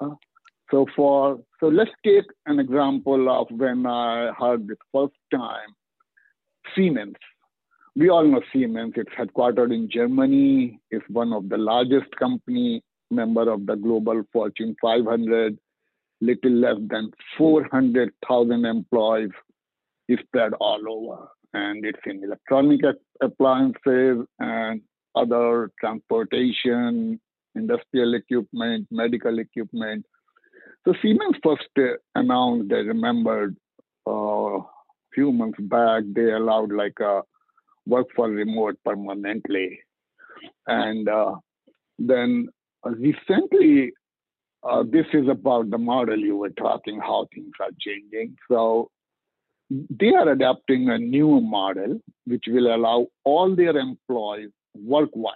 uh, 0.00 0.14
so 0.72 0.86
for 0.96 1.38
so 1.60 1.68
let's 1.68 1.90
take 2.02 2.24
an 2.46 2.58
example 2.58 3.28
of 3.28 3.46
when 3.50 3.86
I 3.86 4.32
heard 4.38 4.66
the 4.66 4.76
first 4.90 5.14
time 5.30 5.76
Siemens. 6.74 7.16
We 7.94 8.08
all 8.08 8.26
know 8.26 8.40
Siemens. 8.52 8.94
It's 8.96 9.12
headquartered 9.12 9.72
in 9.72 9.90
Germany. 9.90 10.80
It's 10.90 11.04
one 11.10 11.34
of 11.34 11.50
the 11.50 11.58
largest 11.58 12.16
company, 12.18 12.82
member 13.10 13.50
of 13.52 13.66
the 13.66 13.76
global 13.76 14.22
Fortune 14.32 14.74
500. 14.80 15.58
Little 16.22 16.52
less 16.52 16.76
than 16.88 17.10
400,000 17.36 18.64
employees 18.64 19.30
is 20.08 20.20
spread 20.26 20.52
all 20.60 20.80
over, 20.88 21.28
and 21.52 21.84
it's 21.84 21.98
in 22.06 22.22
electronic 22.22 22.82
appliances 23.20 24.24
and 24.38 24.82
other 25.16 25.72
transportation, 25.80 27.20
industrial 27.56 28.14
equipment, 28.14 28.86
medical 28.92 29.36
equipment. 29.40 30.06
So 30.84 30.94
Siemens 31.02 31.36
first 31.42 31.66
uh, 31.76 31.96
announced, 32.14 32.72
I 32.72 32.76
remembered 32.76 33.56
a 34.06 34.10
uh, 34.10 34.62
few 35.12 35.32
months 35.32 35.58
back, 35.62 36.04
they 36.14 36.30
allowed 36.30 36.70
like 36.72 37.00
a 37.00 37.22
work 37.84 38.06
for 38.14 38.28
remote 38.28 38.78
permanently. 38.84 39.80
And 40.68 41.08
uh, 41.08 41.34
then 41.98 42.48
recently, 42.84 43.92
uh, 44.64 44.84
this 44.88 45.06
is 45.12 45.28
about 45.28 45.70
the 45.70 45.78
model 45.78 46.18
you 46.18 46.36
were 46.36 46.50
talking, 46.50 47.00
how 47.00 47.26
things 47.34 47.52
are 47.60 47.70
changing. 47.80 48.36
So 48.48 48.90
they 49.70 50.10
are 50.10 50.28
adapting 50.28 50.88
a 50.90 50.98
new 50.98 51.40
model 51.40 52.00
which 52.26 52.44
will 52.46 52.74
allow 52.74 53.06
all 53.24 53.54
their 53.54 53.76
employees 53.76 54.50
worldwide 54.74 55.34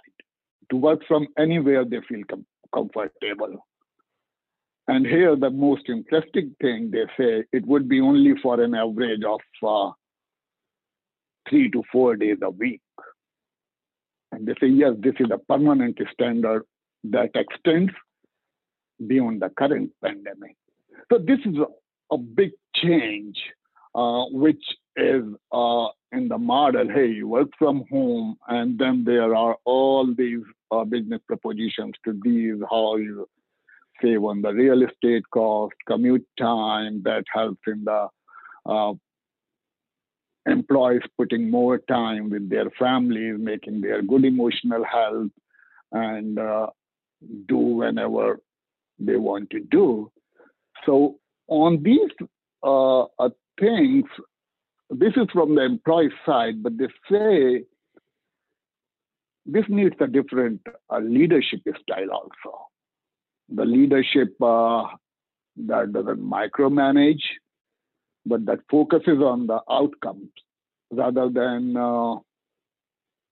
to 0.69 0.77
work 0.77 1.01
from 1.07 1.27
anywhere 1.37 1.83
they 1.85 1.99
feel 2.07 2.23
com- 2.29 2.45
comfortable. 2.73 3.65
And 4.87 5.05
here, 5.05 5.35
the 5.35 5.49
most 5.49 5.89
interesting 5.89 6.55
thing 6.61 6.91
they 6.91 7.05
say 7.17 7.43
it 7.51 7.65
would 7.65 7.89
be 7.89 7.99
only 7.99 8.33
for 8.41 8.61
an 8.61 8.73
average 8.73 9.23
of 9.23 9.41
uh, 9.67 9.91
three 11.49 11.69
to 11.71 11.83
four 11.91 12.15
days 12.15 12.37
a 12.41 12.49
week. 12.49 12.81
And 14.31 14.47
they 14.47 14.53
say, 14.61 14.67
yes, 14.67 14.93
this 14.99 15.15
is 15.19 15.27
a 15.33 15.37
permanent 15.37 15.99
standard 16.13 16.63
that 17.05 17.31
extends 17.35 17.91
beyond 19.05 19.41
the 19.41 19.49
current 19.49 19.91
pandemic. 20.03 20.55
So 21.11 21.19
this 21.19 21.39
is 21.45 21.55
a, 21.57 22.15
a 22.15 22.17
big 22.17 22.51
change, 22.75 23.37
uh, 23.95 24.25
which 24.31 24.63
is 24.95 25.23
uh, 25.51 25.87
in 26.11 26.27
the 26.27 26.37
model. 26.37 26.87
Hey, 26.89 27.07
you 27.07 27.27
work 27.27 27.49
from 27.57 27.83
home, 27.89 28.37
and 28.47 28.77
then 28.79 29.03
there 29.05 29.35
are 29.35 29.57
all 29.65 30.13
these 30.17 30.43
uh, 30.71 30.83
business 30.83 31.21
propositions 31.27 31.93
to 32.05 32.19
these 32.23 32.55
how 32.69 32.97
you 32.97 33.27
save 34.01 34.23
on 34.23 34.41
the 34.41 34.53
real 34.53 34.83
estate 34.83 35.23
cost, 35.31 35.73
commute 35.87 36.25
time 36.37 37.01
that 37.03 37.23
helps 37.33 37.61
in 37.67 37.83
the 37.83 38.07
uh, 38.65 38.93
employees 40.45 41.01
putting 41.17 41.49
more 41.49 41.77
time 41.77 42.29
with 42.29 42.49
their 42.49 42.69
families, 42.77 43.35
making 43.37 43.81
their 43.81 44.01
good 44.01 44.25
emotional 44.25 44.83
health, 44.83 45.31
and 45.91 46.37
uh, 46.39 46.67
do 47.47 47.57
whenever 47.57 48.39
they 48.99 49.15
want 49.15 49.49
to 49.51 49.59
do. 49.59 50.11
So 50.85 51.19
on 51.47 51.83
these 51.83 52.11
uh, 52.63 53.03
uh, 53.03 53.29
things, 53.59 54.05
this 54.89 55.13
is 55.15 55.27
from 55.33 55.55
the 55.55 55.63
employee 55.63 56.11
side, 56.25 56.63
but 56.63 56.77
they 56.77 56.87
say 57.09 57.63
this 59.45 59.65
needs 59.69 59.95
a 59.99 60.07
different 60.07 60.61
uh, 60.89 60.99
leadership 60.99 61.61
style 61.81 62.11
also. 62.11 62.67
The 63.49 63.65
leadership 63.65 64.35
uh, 64.41 64.83
that 65.67 65.93
doesn't 65.93 66.21
micromanage, 66.21 67.23
but 68.25 68.45
that 68.45 68.59
focuses 68.69 69.19
on 69.19 69.47
the 69.47 69.59
outcomes 69.69 70.29
rather 70.91 71.29
than 71.29 71.75
uh, 71.77 72.15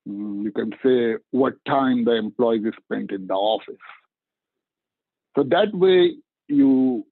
mm, 0.07 0.43
you 0.43 0.51
can 0.55 0.72
say 0.84 1.22
what 1.31 1.53
time 1.67 2.05
the 2.05 2.15
employee 2.15 2.60
is 2.60 2.74
spent 2.84 3.12
in 3.12 3.27
the 3.27 3.34
office. 3.34 3.75
So 5.36 5.44
that 5.44 5.74
way 5.74 6.15
you 6.48 7.06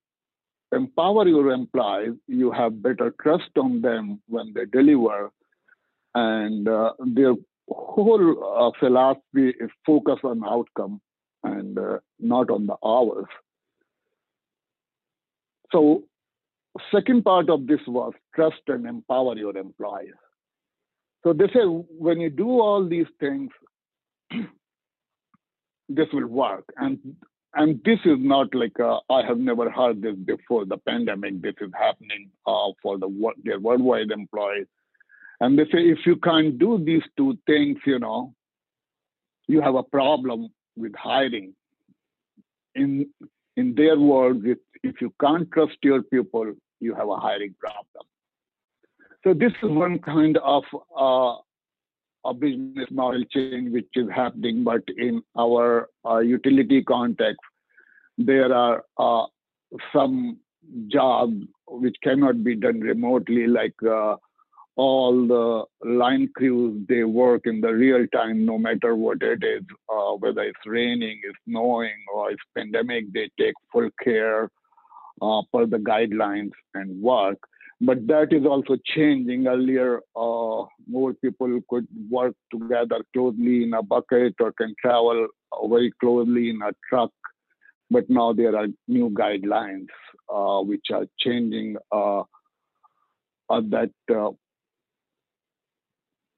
empower 0.72 1.28
your 1.28 1.52
employees, 1.52 2.14
you 2.28 2.52
have 2.52 2.82
better 2.82 3.14
trust 3.22 3.58
on 3.58 3.82
them 3.82 4.22
when 4.28 4.54
they 4.54 4.66
deliver, 4.66 5.32
and 6.16 6.68
uh, 6.68 6.94
their 7.06 7.34
whole 7.70 8.74
uh, 8.76 8.80
philosophy 8.80 9.50
is 9.60 9.70
focus 9.86 10.20
on 10.24 10.44
outcome 10.46 11.02
and 11.44 11.78
uh, 11.78 11.98
not 12.20 12.50
on 12.50 12.68
the 12.68 12.76
hours. 12.84 13.26
So, 15.72 16.04
second 16.92 17.24
part 17.24 17.50
of 17.50 17.68
this 17.68 17.80
was 17.88 18.14
trust 18.36 18.62
and 18.68 18.86
empower 18.86 19.36
your 19.36 19.56
employees. 19.58 20.14
So 21.24 21.32
they 21.34 21.48
say 21.48 21.62
when 21.64 22.20
you 22.20 22.30
do 22.30 22.60
all 22.60 22.88
these 22.88 23.08
things, 23.20 23.50
this 25.90 26.08
will 26.12 26.28
work. 26.28 26.66
And 26.78 27.16
and 27.56 27.80
this 27.86 28.00
is 28.06 28.18
not 28.20 28.54
like 28.56 28.80
uh, 28.80 29.00
I 29.10 29.24
have 29.26 29.38
never 29.38 29.70
heard 29.70 30.02
this 30.02 30.16
before 30.16 30.66
the 30.66 30.78
pandemic. 30.78 31.42
This 31.42 31.56
is 31.62 31.72
happening 31.80 32.30
uh, 32.48 32.72
for 32.82 32.98
the 32.98 33.10
their 33.44 33.60
worldwide 33.60 34.12
employees, 34.12 34.68
and 35.40 35.58
they 35.58 35.66
say 35.66 35.80
if 35.80 36.00
you 36.06 36.16
can't 36.18 36.58
do 36.58 36.84
these 36.84 37.04
two 37.16 37.38
things, 37.46 37.78
you 37.86 38.00
know, 38.00 38.34
you 39.48 39.62
have 39.62 39.76
a 39.76 39.84
problem 39.84 40.50
with 40.76 40.94
hiring. 40.96 41.54
In 42.76 43.08
in 43.56 43.76
their 43.76 44.00
words, 44.00 44.42
if, 44.46 44.58
if 44.82 45.00
you 45.00 45.14
can't 45.22 45.52
trust 45.52 45.78
your 45.84 46.02
people, 46.02 46.54
you 46.80 46.96
have 46.96 47.08
a 47.08 47.18
hiring 47.18 47.54
problem. 47.60 48.06
So 49.24 49.34
this 49.34 49.54
is 49.62 49.70
one 49.70 50.00
kind 50.00 50.38
of 50.38 50.64
uh, 50.98 51.36
a 52.26 52.34
business 52.34 52.88
model 52.92 53.24
change 53.26 53.72
which 53.72 53.90
is 53.96 54.08
happening, 54.14 54.64
but 54.64 54.82
in 54.98 55.22
our 55.38 55.90
uh, 56.06 56.20
utility 56.20 56.84
context, 56.84 57.42
there 58.18 58.54
are 58.54 58.84
uh, 58.98 59.26
some 59.92 60.40
jobs 60.88 61.36
which 61.68 61.96
cannot 62.04 62.44
be 62.44 62.56
done 62.56 62.80
remotely, 62.80 63.48
like 63.48 63.76
uh, 63.84 64.16
all 64.76 65.28
the 65.28 65.88
line 65.88 66.30
crews, 66.36 66.86
they 66.88 67.04
work 67.04 67.42
in 67.46 67.62
the 67.62 67.74
real 67.74 68.08
time, 68.08 68.46
no 68.46 68.58
matter 68.58 68.96
what 68.96 69.22
it 69.22 69.44
is, 69.44 69.64
uh, 69.90 70.12
whether 70.14 70.42
it's 70.42 70.66
raining, 70.66 71.20
it's 71.24 71.38
snowing, 71.48 71.98
or 72.14 72.32
it's 72.32 72.42
pandemic, 72.56 73.12
they 73.14 73.30
take 73.40 73.54
full 73.72 73.90
care 74.04 74.50
uh, 75.22 75.42
per 75.54 75.66
the 75.66 75.78
guidelines 75.78 76.52
and 76.74 77.02
work 77.02 77.38
but 77.82 78.06
that 78.08 78.32
is 78.32 78.46
also 78.46 78.78
changing. 78.86 79.48
Earlier, 79.48 80.00
uh, 80.16 80.64
more 80.88 81.14
people 81.22 81.60
could 81.70 81.88
work 82.10 82.36
together 82.52 83.04
closely 83.14 83.64
in 83.64 83.74
a 83.74 83.84
bucket 83.84 84.36
or 84.40 84.54
can 84.54 84.74
travel 84.82 85.28
very 85.70 85.92
closely 86.00 86.50
in 86.50 86.62
a 86.62 86.72
truck. 86.90 87.12
But 87.90 88.10
now 88.10 88.34
there 88.34 88.56
are 88.56 88.68
new 88.88 89.10
guidelines 89.10 89.88
uh, 90.34 90.62
which 90.62 90.88
are 90.94 91.06
changing 91.20 91.78
uh, 91.92 92.22
uh 93.50 93.62
that 93.70 93.92
uh, 94.10 94.32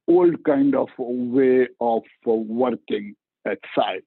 old 0.08 0.44
kind 0.44 0.76
of 0.76 0.90
way 0.98 1.68
of 1.80 2.02
working 2.26 3.16
at 3.46 3.60
site. 3.76 4.04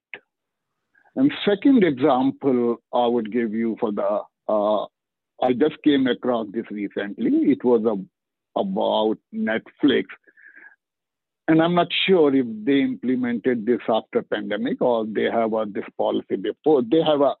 And 1.15 1.31
second 1.45 1.83
example 1.83 2.77
I 2.93 3.07
would 3.07 3.31
give 3.31 3.53
you 3.53 3.77
for 3.79 3.91
the 3.91 4.21
uh, 4.47 4.85
I 5.41 5.53
just 5.53 5.81
came 5.83 6.07
across 6.07 6.47
this 6.51 6.65
recently. 6.69 7.51
It 7.51 7.63
was 7.63 7.83
a, 7.85 8.59
about 8.59 9.17
Netflix. 9.33 10.05
And 11.47 11.61
I'm 11.61 11.73
not 11.73 11.87
sure 12.05 12.33
if 12.35 12.45
they 12.63 12.81
implemented 12.81 13.65
this 13.65 13.79
after 13.87 14.21
pandemic 14.21 14.81
or 14.81 15.05
they 15.05 15.23
have 15.23 15.53
a, 15.53 15.65
this 15.67 15.85
policy 15.97 16.35
before. 16.35 16.83
They 16.83 17.01
have 17.01 17.21
a 17.21 17.35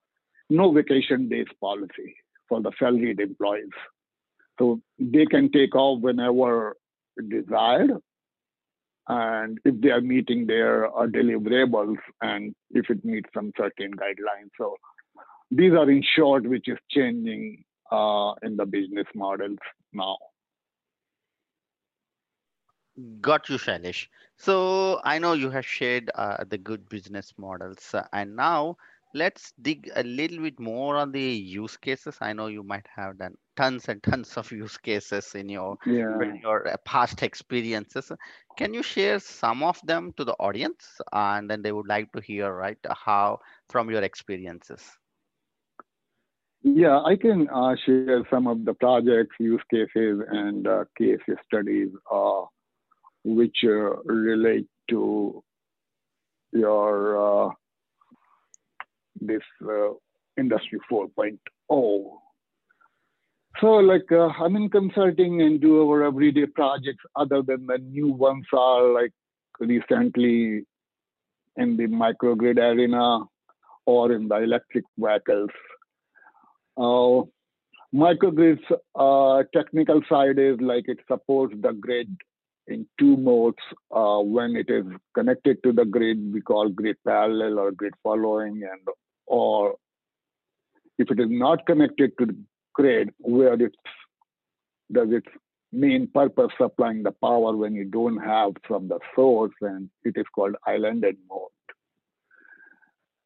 no 0.49 0.71
vacation 0.71 1.29
days 1.29 1.45
policy 1.61 2.15
for 2.47 2.61
the 2.61 2.71
salaried 2.79 3.19
employees. 3.19 3.69
So 4.57 4.81
they 4.97 5.25
can 5.25 5.51
take 5.51 5.75
off 5.75 6.01
whenever 6.01 6.75
desired. 7.29 7.91
And 9.07 9.59
if 9.65 9.79
they 9.81 9.89
are 9.89 10.01
meeting 10.01 10.47
their 10.47 10.87
uh, 10.87 11.07
deliverables 11.07 11.97
and 12.21 12.55
if 12.71 12.89
it 12.89 13.03
meets 13.03 13.29
some 13.33 13.51
certain 13.57 13.91
guidelines. 13.93 14.51
So 14.57 14.75
these 15.51 15.71
are 15.73 15.89
in 15.89 16.03
short, 16.15 16.47
which 16.47 16.67
is 16.67 16.77
changing 16.91 17.63
in 18.43 18.55
the 18.57 18.65
business 18.65 19.07
models 19.15 19.57
now. 19.93 20.17
Got 23.21 23.49
you, 23.49 23.57
Shailesh. 23.57 24.07
So 24.37 24.99
I 25.03 25.19
know 25.19 25.33
you 25.33 25.49
have 25.51 25.65
shared 25.65 26.09
uh, 26.15 26.43
the 26.43 26.57
good 26.57 26.87
business 26.89 27.33
models, 27.37 27.93
uh, 27.93 28.07
and 28.13 28.35
now 28.35 28.77
let's 29.13 29.51
dig 29.61 29.89
a 29.95 30.03
little 30.03 30.39
bit 30.39 30.59
more 30.59 30.97
on 30.97 31.11
the 31.11 31.21
use 31.21 31.77
cases. 31.77 32.17
I 32.21 32.33
know 32.33 32.47
you 32.47 32.63
might 32.63 32.87
have 32.95 33.17
done 33.17 33.35
tons 33.55 33.87
and 33.89 34.01
tons 34.03 34.37
of 34.37 34.51
use 34.51 34.77
cases 34.77 35.35
in 35.35 35.49
your 35.49 35.77
yeah. 35.85 36.21
in 36.21 36.35
your 36.35 36.67
uh, 36.67 36.77
past 36.85 37.21
experiences. 37.23 38.11
Can 38.57 38.73
you 38.73 38.83
share 38.83 39.19
some 39.19 39.63
of 39.63 39.79
them 39.85 40.13
to 40.17 40.23
the 40.25 40.33
audience, 40.39 40.99
and 41.11 41.49
then 41.49 41.61
they 41.61 41.71
would 41.71 41.87
like 41.87 42.11
to 42.13 42.21
hear 42.21 42.53
right 42.53 42.77
how 43.05 43.39
from 43.69 43.89
your 43.89 44.03
experiences. 44.03 44.97
Yeah, 46.61 46.99
I 46.99 47.15
can 47.15 47.47
uh, 47.49 47.75
share 47.85 48.27
some 48.29 48.45
of 48.45 48.65
the 48.65 48.73
projects, 48.73 49.35
use 49.39 49.61
cases, 49.71 50.21
and 50.29 50.67
uh, 50.67 50.83
case 50.97 51.19
studies 51.47 51.89
uh, 52.11 52.41
which 53.23 53.57
uh, 53.63 53.95
relate 54.03 54.67
to 54.89 55.41
your 56.51 57.47
uh, 57.47 57.49
this 59.21 59.41
uh, 59.63 59.91
industry 60.37 60.79
4.0. 60.91 61.37
So, 63.59 63.67
like, 63.67 64.11
I'm 64.11 64.55
in 64.55 64.69
consulting 64.69 65.41
and 65.41 65.59
do 65.61 65.89
our 65.89 66.03
everyday 66.03 66.45
projects. 66.45 67.03
Other 67.15 67.41
than 67.41 67.67
the 67.67 67.77
new 67.77 68.07
ones, 68.07 68.45
are 68.53 68.93
like 68.93 69.11
recently 69.59 70.65
in 71.55 71.77
the 71.77 71.87
microgrid 71.87 72.57
arena 72.57 73.19
or 73.85 74.11
in 74.11 74.27
the 74.27 74.35
electric 74.35 74.85
vehicles 74.97 75.49
uh, 76.79 77.23
microgrid's 77.93 78.63
uh, 78.95 79.43
technical 79.53 80.01
side 80.07 80.39
is 80.39 80.59
like 80.61 80.87
it 80.87 80.99
supports 81.07 81.53
the 81.61 81.73
grid 81.73 82.15
in 82.67 82.87
two 82.99 83.17
modes. 83.17 83.57
Uh, 83.91 84.19
when 84.19 84.55
it 84.55 84.69
is 84.69 84.85
connected 85.13 85.61
to 85.63 85.73
the 85.73 85.85
grid, 85.85 86.33
we 86.33 86.41
call 86.41 86.69
grid 86.69 86.97
parallel 87.05 87.59
or 87.59 87.71
grid 87.71 87.93
following, 88.03 88.61
and 88.63 88.81
or 89.25 89.75
if 90.97 91.09
it 91.11 91.19
is 91.19 91.29
not 91.29 91.65
connected 91.65 92.11
to 92.19 92.25
the 92.27 92.37
grid, 92.73 93.09
where 93.19 93.53
it 93.53 93.75
does 94.91 95.09
its 95.11 95.27
main 95.71 96.07
purpose 96.07 96.51
supplying 96.57 97.03
the 97.03 97.11
power 97.11 97.55
when 97.55 97.75
you 97.75 97.85
don't 97.85 98.17
have 98.17 98.53
from 98.67 98.87
the 98.87 98.99
source, 99.15 99.53
and 99.61 99.89
it 100.03 100.13
is 100.15 100.25
called 100.33 100.55
islanded 100.65 101.17
mode. 101.29 101.49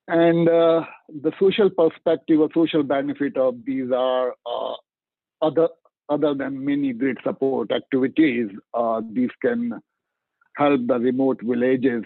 And 0.08 0.50
uh, 0.50 0.84
the 1.08 1.32
social 1.40 1.70
perspective 1.70 2.40
or 2.40 2.50
social 2.54 2.84
benefit 2.84 3.38
of 3.38 3.56
these 3.66 3.92
are 3.92 4.34
uh, 4.46 4.74
other 5.42 5.70
other 6.10 6.34
than 6.34 6.66
many 6.66 6.92
grid 6.92 7.18
support 7.24 7.72
activities. 7.72 8.50
Uh, 8.74 9.02
these 9.12 9.30
can 9.42 9.80
help 10.58 10.82
the 10.88 11.00
remote 11.00 11.40
villages, 11.42 12.04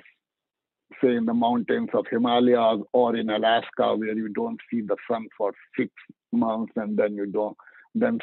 say 1.01 1.15
in 1.15 1.25
the 1.25 1.33
mountains 1.33 1.89
of 1.93 2.05
Himalayas 2.10 2.81
or 2.93 3.15
in 3.15 3.29
Alaska, 3.31 3.95
where 3.95 4.13
you 4.13 4.29
don't 4.29 4.60
see 4.69 4.81
the 4.81 4.95
sun 5.10 5.27
for 5.36 5.53
six 5.75 5.91
months 6.31 6.73
and 6.75 6.97
then 6.97 7.15
you 7.15 7.25
don't 7.25 7.57
then 7.95 8.19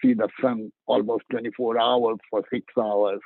see 0.00 0.14
the 0.14 0.28
sun 0.40 0.70
almost 0.86 1.24
24 1.30 1.80
hours 1.80 2.18
for 2.30 2.44
six 2.52 2.64
hours. 2.78 3.20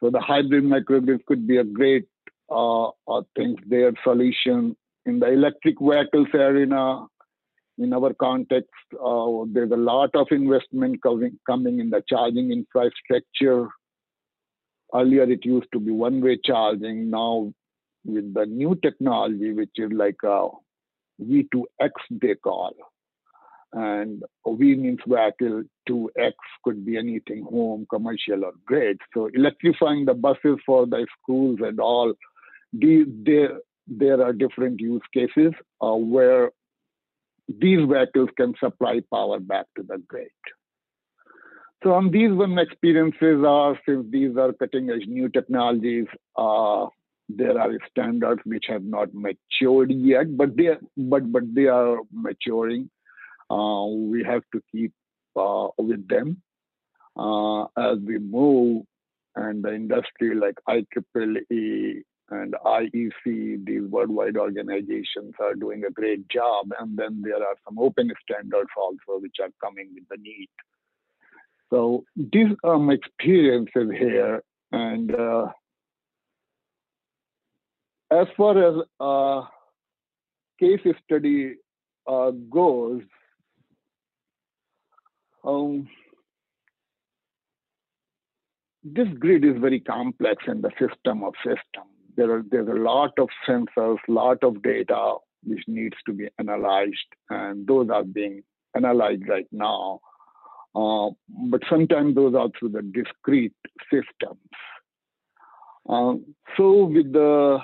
So 0.00 0.08
the 0.10 0.20
hybrid 0.20 0.64
microgrids 0.64 1.24
could 1.26 1.46
be 1.46 1.58
a 1.58 1.64
great 1.64 2.08
uh, 2.48 2.90
thing 3.36 3.56
there 3.66 3.92
solution 4.02 4.76
in 5.06 5.20
the 5.20 5.26
electric 5.26 5.76
vehicles 5.80 6.28
arena, 6.34 7.06
in 7.78 7.92
our 7.94 8.12
context, 8.14 8.70
uh, 9.02 9.44
there's 9.52 9.70
a 9.70 9.76
lot 9.76 10.10
of 10.14 10.26
investment 10.30 11.02
coming, 11.02 11.38
coming 11.46 11.80
in 11.80 11.90
the 11.90 12.02
charging 12.08 12.52
infrastructure. 12.52 13.68
Earlier, 14.94 15.22
it 15.22 15.44
used 15.44 15.68
to 15.72 15.80
be 15.80 15.90
one-way 15.90 16.38
charging. 16.44 17.10
Now, 17.10 17.52
with 18.04 18.34
the 18.34 18.44
new 18.44 18.74
technology, 18.82 19.52
which 19.52 19.70
is 19.76 19.90
like 19.92 20.16
a 20.24 20.48
V2X 21.22 21.90
they 22.10 22.34
call, 22.34 22.74
and 23.72 24.22
V 24.46 24.74
means 24.74 24.98
vehicle, 25.06 25.62
2X 25.88 26.32
could 26.64 26.84
be 26.84 26.98
anything, 26.98 27.44
home, 27.44 27.86
commercial, 27.88 28.44
or 28.44 28.52
grid. 28.66 28.98
So 29.14 29.30
electrifying 29.32 30.04
the 30.04 30.14
buses 30.14 30.58
for 30.66 30.86
the 30.86 31.06
schools 31.22 31.60
and 31.62 31.78
all, 31.78 32.12
these, 32.72 33.06
there 33.90 34.22
are 34.22 34.32
different 34.32 34.80
use 34.80 35.02
cases 35.12 35.52
uh, 35.82 35.94
where 35.94 36.50
these 37.48 37.86
vehicles 37.88 38.28
can 38.36 38.54
supply 38.60 39.00
power 39.12 39.40
back 39.40 39.66
to 39.76 39.82
the 39.82 39.98
grid. 40.06 40.28
So 41.82 41.94
on 41.94 42.10
these 42.10 42.30
one 42.30 42.58
experiences 42.58 43.44
are, 43.46 43.78
since 43.86 44.06
these 44.10 44.36
are 44.36 44.52
cutting 44.52 44.90
edge 44.90 45.06
new 45.06 45.28
technologies, 45.28 46.06
uh, 46.36 46.86
there 47.28 47.58
are 47.58 47.72
standards 47.90 48.42
which 48.44 48.66
have 48.68 48.84
not 48.84 49.08
matured 49.14 49.90
yet, 49.90 50.36
but 50.36 50.56
they 50.56 50.70
but 50.96 51.32
but 51.32 51.42
they 51.54 51.66
are 51.66 51.98
maturing. 52.12 52.90
Uh, 53.50 53.86
we 53.86 54.22
have 54.24 54.42
to 54.52 54.62
keep 54.70 54.92
uh, 55.36 55.68
with 55.78 56.06
them 56.08 56.42
uh, 57.16 57.62
as 57.76 57.98
we 58.04 58.18
move, 58.18 58.84
and 59.36 59.64
the 59.64 59.74
industry 59.74 60.34
like 60.34 60.56
IEEE 60.68 62.02
and 62.30 62.54
IEC, 62.64 63.64
these 63.64 63.82
worldwide 63.82 64.36
organizations 64.36 65.34
are 65.40 65.54
doing 65.54 65.84
a 65.84 65.90
great 65.90 66.28
job. 66.28 66.68
And 66.78 66.96
then 66.96 67.22
there 67.22 67.36
are 67.42 67.56
some 67.64 67.78
open 67.78 68.10
standards 68.22 68.70
also 68.76 69.20
which 69.20 69.36
are 69.40 69.50
coming 69.62 69.90
with 69.94 70.04
the 70.08 70.16
need. 70.16 70.48
So 71.70 72.04
these 72.16 72.54
are 72.62 72.78
my 72.78 72.94
experiences 72.94 73.90
here. 73.98 74.42
And 74.72 75.14
uh, 75.14 75.48
as 78.12 78.26
far 78.36 78.58
as 78.58 78.84
uh, 79.00 79.46
case 80.60 80.80
study 81.04 81.56
uh, 82.06 82.30
goes, 82.30 83.02
um, 85.44 85.88
this 88.84 89.08
grid 89.18 89.44
is 89.44 89.60
very 89.60 89.80
complex 89.80 90.44
in 90.46 90.62
the 90.62 90.70
system 90.78 91.24
of 91.24 91.34
systems 91.44 91.89
there 92.20 92.30
are 92.36 92.42
there's 92.50 92.68
a 92.68 92.72
lot 92.72 93.12
of 93.18 93.28
sensors, 93.48 93.96
lot 94.06 94.44
of 94.44 94.62
data 94.62 95.14
which 95.42 95.62
needs 95.66 95.96
to 96.04 96.12
be 96.12 96.28
analyzed, 96.38 97.10
and 97.30 97.66
those 97.66 97.88
are 97.88 98.04
being 98.04 98.42
analyzed 98.76 99.22
right 99.26 99.46
now. 99.50 100.00
Uh, 100.74 101.08
but 101.50 101.62
sometimes 101.70 102.14
those 102.14 102.34
are 102.34 102.50
through 102.58 102.68
the 102.68 102.82
discrete 102.82 103.54
systems. 103.90 104.50
Um, 105.88 106.34
so 106.58 106.84
with 106.84 107.10
the 107.10 107.58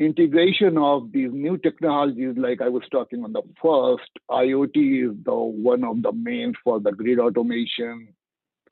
integration 0.00 0.76
of 0.76 1.12
these 1.12 1.30
new 1.32 1.56
technologies, 1.58 2.34
like 2.36 2.60
I 2.60 2.68
was 2.68 2.82
talking 2.90 3.22
on 3.22 3.32
the 3.32 3.42
first, 3.62 4.10
IoT 4.28 5.10
is 5.10 5.16
the 5.24 5.32
one 5.32 5.84
of 5.84 6.02
the 6.02 6.12
main 6.12 6.54
for 6.64 6.80
the 6.80 6.90
grid 6.90 7.20
automation, 7.20 8.08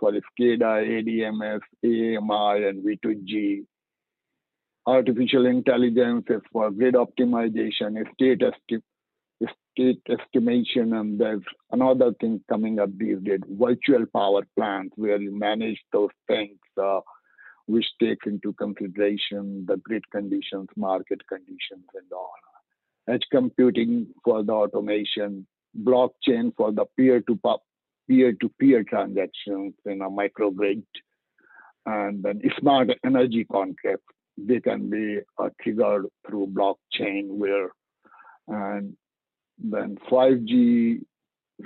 for 0.00 0.10
SCADA, 0.10 0.60
ADMS, 0.96 1.60
AMI, 1.84 2.66
and 2.66 2.84
V2G 2.84 3.64
artificial 4.86 5.46
intelligence 5.46 6.26
for 6.52 6.70
grid 6.70 6.94
optimization, 6.94 8.02
state, 8.14 8.42
esti- 8.42 8.82
state 9.72 10.02
estimation, 10.08 10.94
and 10.94 11.20
there's 11.20 11.42
another 11.70 12.12
thing 12.20 12.42
coming 12.48 12.78
up 12.78 12.90
these 12.96 13.18
days, 13.22 13.40
virtual 13.48 14.06
power 14.14 14.42
plants, 14.56 14.94
where 14.96 15.20
you 15.20 15.36
manage 15.36 15.78
those 15.92 16.10
things, 16.26 16.58
uh, 16.82 17.00
which 17.66 17.86
takes 18.00 18.26
into 18.26 18.52
consideration 18.54 19.64
the 19.68 19.76
grid 19.78 20.02
conditions, 20.10 20.68
market 20.76 21.20
conditions, 21.28 21.86
and 21.94 22.12
all. 22.12 22.32
Edge 23.08 23.26
computing 23.30 24.06
for 24.24 24.42
the 24.42 24.52
automation, 24.52 25.46
blockchain 25.82 26.52
for 26.56 26.72
the 26.72 26.84
peer-to 26.96 27.38
peer-to-peer 28.08 28.82
transactions 28.84 29.74
in 29.86 30.02
a 30.02 30.10
microgrid, 30.10 30.82
and 31.86 32.22
then 32.22 32.40
smart 32.58 32.90
energy 33.04 33.44
contracts 33.44 34.14
they 34.46 34.60
can 34.60 34.90
be 34.90 35.18
uh, 35.38 35.48
triggered 35.62 36.06
through 36.26 36.48
blockchain 36.48 37.26
where 37.28 37.70
and 38.48 38.96
then 39.58 39.96
5G 40.10 41.00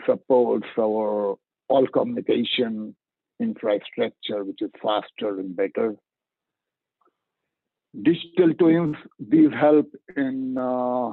supports 0.06 0.66
our 0.78 1.36
all 1.68 1.86
communication 1.86 2.94
infrastructure, 3.40 4.44
which 4.44 4.60
is 4.60 4.70
faster 4.82 5.40
and 5.40 5.56
better. 5.56 5.94
Digital 8.02 8.52
twins, 8.54 8.96
these 9.18 9.52
help 9.58 9.86
in 10.16 10.56
uh, 10.58 11.10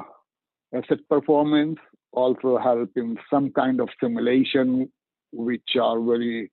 asset 0.76 1.00
performance, 1.10 1.78
also 2.12 2.58
help 2.58 2.90
in 2.96 3.18
some 3.30 3.52
kind 3.52 3.80
of 3.80 3.90
simulation, 4.02 4.92
which 5.32 5.76
are 5.80 6.02
very 6.02 6.52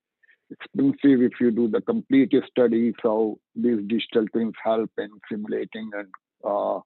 expensive 0.51 1.23
if 1.23 1.33
you 1.41 1.51
do 1.51 1.69
the 1.69 1.81
complete 1.81 2.33
study. 2.51 2.95
So 3.03 3.39
these 3.55 3.81
digital 3.87 4.27
twins 4.29 4.55
help 4.63 4.91
in 4.99 5.11
simulating 5.31 5.91
and 5.95 6.09
uh, 6.45 6.81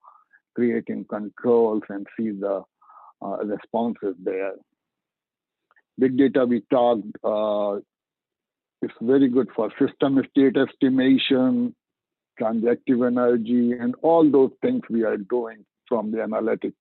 creating 0.55 1.07
controls 1.09 1.83
and 1.89 2.07
see 2.17 2.31
the 2.31 2.63
uh, 3.23 3.37
responses 3.45 4.15
there. 4.23 4.53
Big 5.99 6.17
data 6.17 6.45
we 6.45 6.63
talked 6.71 7.07
uh, 7.23 7.77
is 8.83 8.91
very 9.01 9.29
good 9.29 9.49
for 9.55 9.71
system 9.79 10.21
state 10.31 10.57
estimation, 10.57 11.75
transactive 12.41 13.07
energy, 13.07 13.73
and 13.73 13.95
all 14.03 14.29
those 14.29 14.51
things 14.63 14.83
we 14.91 15.05
are 15.05 15.19
doing 15.19 15.65
from 15.89 16.11
the 16.11 16.19
analytics 16.19 16.73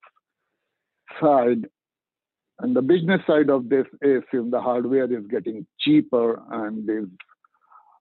side 1.19 1.67
and 2.61 2.75
the 2.75 2.81
business 2.81 3.21
side 3.25 3.49
of 3.49 3.69
this 3.69 3.85
is 4.01 4.23
if 4.31 4.51
the 4.51 4.61
hardware 4.61 5.11
is 5.11 5.25
getting 5.27 5.65
cheaper 5.79 6.41
and 6.51 6.89
is, 6.89 7.09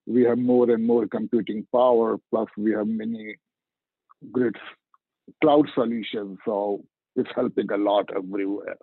we 0.06 0.22
have 0.24 0.38
more 0.38 0.70
and 0.70 0.86
more 0.86 1.06
computing 1.06 1.66
power, 1.72 2.18
plus 2.30 2.48
we 2.56 2.72
have 2.72 2.86
many 2.86 3.36
great 4.32 4.56
cloud 5.42 5.66
solutions. 5.74 6.38
So 6.44 6.84
it's 7.16 7.30
helping 7.34 7.70
a 7.70 7.76
lot 7.76 8.10
everywhere. 8.14 8.76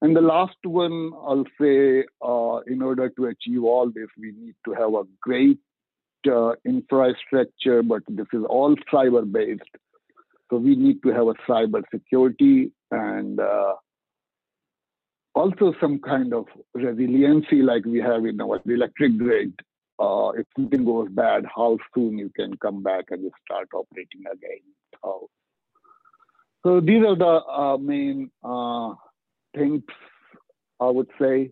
And 0.00 0.14
the 0.14 0.20
last 0.20 0.56
one, 0.62 1.12
I'll 1.14 1.46
say, 1.60 2.04
uh, 2.22 2.58
in 2.66 2.82
order 2.82 3.08
to 3.08 3.26
achieve 3.26 3.64
all 3.64 3.90
this, 3.92 4.08
we 4.18 4.32
need 4.32 4.54
to 4.66 4.74
have 4.74 4.92
a 4.94 5.04
great 5.20 5.58
uh, 6.30 6.52
infrastructure, 6.64 7.82
but 7.82 8.02
this 8.08 8.26
is 8.32 8.42
all 8.48 8.76
cyber 8.92 9.30
based. 9.30 9.62
So 10.50 10.58
we 10.58 10.76
need 10.76 11.02
to 11.04 11.08
have 11.08 11.28
a 11.28 11.34
cyber 11.48 11.82
security 11.92 12.72
and 12.90 13.40
uh, 13.40 13.74
also 15.34 15.74
some 15.80 15.98
kind 15.98 16.32
of 16.32 16.46
resiliency 16.74 17.62
like 17.62 17.84
we 17.84 18.00
have 18.00 18.24
in 18.24 18.40
our 18.40 18.60
electric 18.66 19.18
grid. 19.18 19.52
Uh, 19.98 20.30
if 20.30 20.46
something 20.56 20.84
goes 20.84 21.08
bad, 21.10 21.44
how 21.54 21.78
soon 21.94 22.18
you 22.18 22.30
can 22.34 22.56
come 22.56 22.82
back 22.82 23.04
and 23.10 23.30
start 23.44 23.68
operating 23.74 24.22
again. 24.32 24.60
So, 25.02 25.28
so 26.64 26.80
these 26.80 27.04
are 27.04 27.16
the 27.16 27.42
uh, 27.44 27.76
main 27.78 28.30
uh, 28.42 28.94
things 29.54 29.82
I 30.80 30.90
would 30.90 31.08
say. 31.20 31.50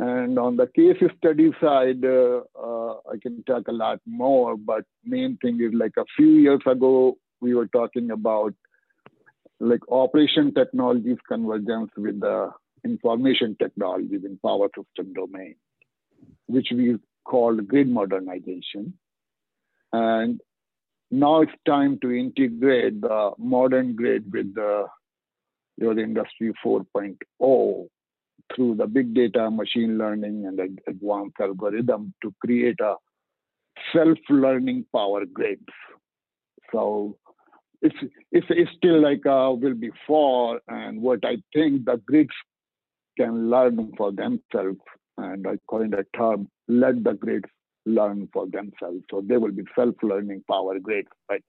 And 0.00 0.38
on 0.38 0.56
the 0.56 0.68
case 0.68 0.96
study 1.16 1.52
side, 1.60 2.04
uh, 2.04 2.42
uh, 2.60 2.94
I 3.12 3.18
can 3.20 3.42
talk 3.44 3.66
a 3.66 3.72
lot 3.72 4.00
more, 4.06 4.56
but 4.56 4.84
main 5.04 5.36
thing 5.38 5.60
is 5.60 5.72
like 5.74 5.94
a 5.96 6.04
few 6.16 6.30
years 6.30 6.60
ago, 6.66 7.16
we 7.40 7.54
were 7.54 7.66
talking 7.66 8.10
about 8.12 8.54
like 9.60 9.80
operation 9.90 10.54
technologies 10.54 11.18
convergence 11.28 11.90
with 11.96 12.20
the 12.20 12.50
information 12.84 13.56
technologies 13.60 14.24
in 14.24 14.38
power 14.44 14.68
system 14.68 15.12
domain, 15.12 15.56
which 16.46 16.68
we 16.72 16.96
called 17.24 17.66
grid 17.68 17.88
modernization. 17.88 18.94
And 19.92 20.40
now 21.10 21.42
it's 21.42 21.52
time 21.66 21.98
to 22.02 22.10
integrate 22.10 23.00
the 23.00 23.32
modern 23.38 23.94
grid 23.96 24.32
with 24.32 24.54
the 24.54 24.86
your 25.78 25.98
industry 25.98 26.52
4.0 26.64 27.88
through 28.54 28.74
the 28.74 28.86
big 28.86 29.14
data, 29.14 29.50
machine 29.50 29.98
learning, 29.98 30.46
and 30.46 30.80
advanced 30.86 31.36
algorithm 31.40 32.14
to 32.22 32.34
create 32.40 32.80
a 32.80 32.94
self-learning 33.92 34.86
power 34.92 35.24
grids. 35.24 35.62
So 36.72 37.16
it's, 37.80 37.96
it's, 38.32 38.46
it's 38.50 38.70
still 38.76 39.00
like 39.00 39.24
uh, 39.24 39.52
will 39.54 39.74
be 39.74 39.90
for, 40.06 40.60
and 40.68 41.00
what 41.00 41.24
I 41.24 41.36
think 41.54 41.84
the 41.84 42.00
grids 42.06 42.34
can 43.18 43.50
learn 43.50 43.92
for 43.98 44.12
themselves, 44.12 44.80
and 45.18 45.46
I 45.46 45.58
coined 45.68 45.94
a 45.94 46.04
term, 46.16 46.48
let 46.68 47.04
the 47.04 47.14
grids 47.14 47.50
learn 47.86 48.28
for 48.32 48.46
themselves. 48.46 49.02
So 49.10 49.22
they 49.26 49.36
will 49.38 49.52
be 49.52 49.64
self-learning 49.76 50.44
power 50.50 50.78
grids, 50.80 51.08
but 51.28 51.42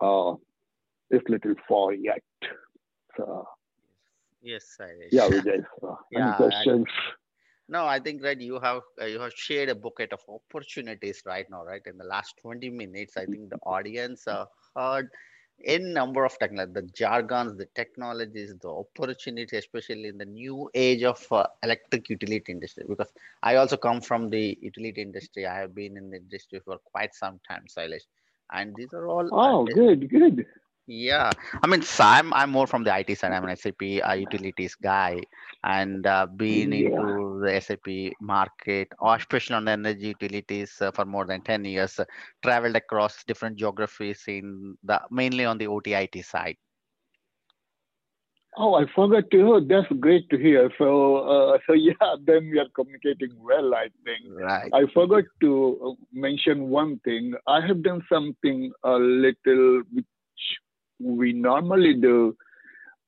uh, 0.00 0.34
it's 1.10 1.28
little 1.28 1.54
far 1.68 1.92
yet. 1.94 2.22
So, 3.16 3.46
yes, 4.42 4.76
I 4.80 4.86
yeah, 5.10 5.28
Vijay. 5.28 5.64
So, 5.80 5.98
Yeah, 6.10 6.20
any 6.20 6.32
questions? 6.34 6.86
No, 7.68 7.86
I 7.86 8.00
think 8.00 8.22
right. 8.22 8.40
You 8.40 8.58
have 8.60 8.82
uh, 9.00 9.06
you 9.06 9.20
have 9.20 9.32
shared 9.34 9.68
a 9.70 9.74
bucket 9.74 10.12
of 10.12 10.20
opportunities 10.28 11.22
right 11.26 11.46
now, 11.50 11.64
right? 11.64 11.82
In 11.86 11.98
the 11.98 12.04
last 12.04 12.34
20 12.42 12.70
minutes, 12.70 13.16
I 13.16 13.26
think 13.26 13.50
the 13.50 13.58
audience 13.64 14.26
uh, 14.28 14.46
heard 14.76 15.08
in 15.64 15.92
number 15.92 16.24
of 16.24 16.38
technology, 16.38 16.72
the 16.72 16.82
jargons, 16.82 17.56
the 17.56 17.66
technologies, 17.74 18.54
the 18.60 18.68
opportunity, 18.68 19.56
especially 19.56 20.08
in 20.08 20.18
the 20.18 20.24
new 20.24 20.70
age 20.74 21.02
of 21.02 21.24
uh, 21.32 21.46
electric 21.62 22.08
utility 22.08 22.52
industry. 22.52 22.84
Because 22.88 23.12
I 23.42 23.56
also 23.56 23.76
come 23.76 24.00
from 24.00 24.30
the 24.30 24.58
utility 24.60 25.02
industry. 25.02 25.46
I 25.46 25.56
have 25.58 25.74
been 25.74 25.96
in 25.96 26.10
the 26.10 26.18
industry 26.18 26.60
for 26.64 26.78
quite 26.84 27.14
some 27.14 27.40
time, 27.48 27.64
Shailesh. 27.68 28.06
And 28.52 28.74
these 28.74 28.92
are 28.92 29.06
all 29.06 29.28
Oh, 29.32 29.62
uh, 29.62 29.74
good, 29.74 30.08
good. 30.10 30.46
Yeah, 30.90 31.34
I 31.62 31.66
mean, 31.68 31.82
so 31.82 32.02
I'm 32.04 32.34
I'm 32.34 32.50
more 32.50 32.66
from 32.66 32.82
the 32.84 32.92
IT 32.98 33.14
side. 33.16 33.32
I'm 33.32 33.44
an 33.44 33.56
SAP 33.56 33.82
uh, 34.04 34.12
utilities 34.12 34.74
guy, 34.74 35.20
and 35.62 36.04
uh, 36.06 36.26
been 36.26 36.72
Yeah. 36.72 36.88
into 36.90 37.40
the 37.44 37.60
SAP 37.60 38.14
market, 38.20 38.88
or 38.98 39.14
especially 39.16 39.56
on 39.56 39.64
the 39.66 39.72
energy 39.72 40.08
utilities 40.08 40.80
uh, 40.80 40.90
for 40.90 41.04
more 41.04 41.26
than 41.26 41.42
10 41.42 41.64
years. 41.64 41.98
Uh, 42.00 42.04
traveled 42.42 42.76
across 42.76 43.22
different 43.24 43.56
geographies 43.56 44.24
in 44.26 44.76
the 44.82 45.00
mainly 45.10 45.44
on 45.44 45.58
the 45.58 45.68
OT 45.68 45.94
IT 45.94 46.22
side. 46.24 46.56
Oh, 48.56 48.74
I 48.74 48.84
forgot 48.94 49.30
to. 49.30 49.42
Oh, 49.54 49.60
that's 49.60 49.88
great 50.00 50.28
to 50.30 50.38
hear. 50.38 50.70
So, 50.78 51.16
uh, 51.18 51.58
so 51.66 51.72
yeah, 51.74 52.16
then 52.24 52.50
we 52.50 52.58
are 52.58 52.68
communicating 52.74 53.30
well. 53.38 53.74
I 53.74 53.88
think. 54.04 54.24
Right. 54.28 54.74
I 54.74 54.84
forgot 54.92 55.24
to 55.42 55.80
uh, 55.98 56.04
mention 56.12 56.68
one 56.68 56.98
thing. 57.00 57.34
I 57.46 57.64
have 57.66 57.82
done 57.82 58.02
something 58.12 58.72
a 58.84 58.92
little 58.96 59.82
which 59.92 60.06
we 61.00 61.32
normally 61.32 61.94
do. 61.94 62.36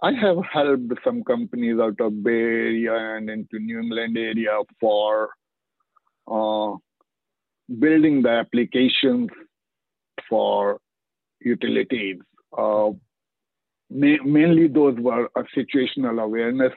I 0.03 0.13
have 0.13 0.39
helped 0.53 0.93
some 1.05 1.23
companies 1.23 1.79
out 1.81 2.01
of 2.01 2.25
Bay 2.25 2.31
Area 2.31 3.17
and 3.17 3.31
into 3.31 3.59
New 3.61 3.81
England 3.81 4.17
area 4.19 4.59
for 4.81 5.31
uh, 6.27 6.75
building 7.79 8.23
the 8.23 8.31
applications 8.31 9.29
for 10.29 10.79
utilities. 11.41 12.19
Uh, 12.57 12.91
ma- 13.91 14.25
mainly 14.25 14.67
those 14.67 14.97
were 14.99 15.29
uh, 15.37 15.43
situational 15.57 16.21
awareness 16.23 16.73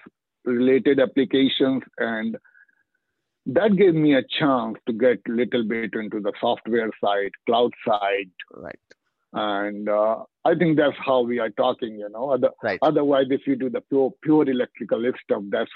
related 0.45 0.99
applications 0.99 1.81
and 1.97 2.37
that 3.47 3.75
gave 3.75 3.93
me 3.93 4.15
a 4.15 4.23
chance 4.39 4.77
to 4.87 4.93
get 4.93 5.19
a 5.27 5.31
little 5.31 5.63
bit 5.63 5.93
into 5.93 6.19
the 6.19 6.33
software 6.39 6.89
side 7.03 7.31
cloud 7.45 7.71
side 7.87 8.29
Right. 8.53 8.79
And 9.35 9.89
uh, 9.89 10.17
i 10.45 10.55
think 10.55 10.77
that's 10.77 10.97
how 11.05 11.21
we 11.21 11.39
are 11.39 11.49
talking 11.49 11.97
you 11.99 12.09
know 12.09 12.31
Other, 12.31 12.49
Right. 12.63 12.79
otherwise 12.81 13.27
if 13.29 13.45
you 13.45 13.55
do 13.55 13.69
the 13.69 13.81
pure 13.81 14.11
pure 14.21 14.49
electrical 14.49 15.03
stuff 15.23 15.43
that's 15.49 15.71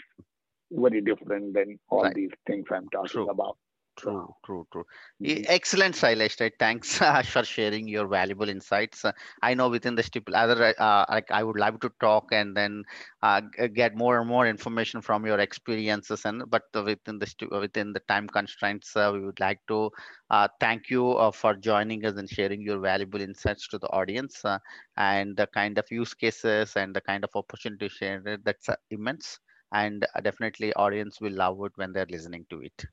very 0.71 1.01
different 1.01 1.53
than 1.53 1.79
all 1.89 2.03
Right. 2.03 2.15
these 2.15 2.31
things 2.47 2.65
i'm 2.71 2.87
talking 2.89 3.09
True. 3.09 3.29
about 3.29 3.57
True, 3.99 4.33
true, 4.45 4.65
true. 4.71 4.85
E- 5.21 5.43
Excellent, 5.47 5.93
Shailesh. 5.93 6.39
Right? 6.39 6.53
Thanks 6.57 7.01
uh, 7.01 7.21
for 7.21 7.43
sharing 7.43 7.87
your 7.87 8.07
valuable 8.07 8.47
insights. 8.49 9.03
Uh, 9.03 9.11
I 9.43 9.53
know 9.53 9.67
within 9.69 9.95
the 9.95 10.01
stipul 10.03 10.33
other 10.33 10.73
uh, 10.79 11.05
like 11.09 11.29
I 11.31 11.43
would 11.43 11.57
love 11.59 11.79
to 11.81 11.91
talk 11.99 12.31
and 12.31 12.55
then 12.55 12.83
uh, 13.21 13.41
get 13.73 13.95
more 13.95 14.19
and 14.19 14.27
more 14.29 14.47
information 14.47 15.01
from 15.01 15.25
your 15.25 15.39
experiences 15.39 16.23
and 16.25 16.49
but 16.49 16.63
within 16.73 17.19
the 17.19 17.27
stu- 17.27 17.49
within 17.51 17.91
the 17.91 17.99
time 18.07 18.27
constraints, 18.29 18.95
uh, 18.95 19.11
we 19.13 19.19
would 19.19 19.39
like 19.41 19.59
to 19.67 19.91
uh, 20.29 20.47
thank 20.61 20.89
you 20.89 21.11
uh, 21.11 21.31
for 21.31 21.55
joining 21.55 22.05
us 22.05 22.15
and 22.17 22.29
sharing 22.29 22.61
your 22.61 22.79
valuable 22.79 23.19
insights 23.21 23.67
to 23.67 23.77
the 23.79 23.87
audience 23.89 24.45
uh, 24.45 24.59
and 24.95 25.35
the 25.35 25.47
kind 25.47 25.77
of 25.77 25.85
use 25.91 26.13
cases 26.13 26.75
and 26.77 26.95
the 26.95 27.01
kind 27.01 27.25
of 27.25 27.31
opportunity 27.35 27.89
shared. 27.89 28.25
uh, 28.27 28.37
That's 28.45 28.69
uh, 28.69 28.75
immense, 28.91 29.39
and 29.73 30.07
uh, 30.15 30.21
definitely 30.21 30.73
audience 30.73 31.19
will 31.19 31.33
love 31.33 31.57
it 31.65 31.73
when 31.75 31.91
they're 31.91 32.07
listening 32.09 32.45
to 32.51 32.61
it. 32.61 32.85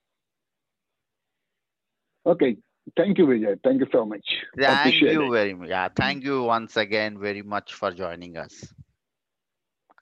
Okay. 2.27 2.57
Thank 2.97 3.19
you 3.19 3.27
vijay. 3.27 3.59
Thank 3.65 3.81
you 3.81 3.89
so 3.91 4.05
much. 4.05 4.27
Thank 4.57 5.01
you 5.01 5.27
it. 5.27 5.31
very 5.31 5.55
much. 5.55 5.69
Yeah, 5.69 5.89
thank 5.89 6.23
you 6.23 6.43
once 6.45 6.77
again 6.77 7.19
very 7.19 7.43
much 7.43 7.75
for 7.75 7.91
joining 7.91 8.37
us. 8.37 8.75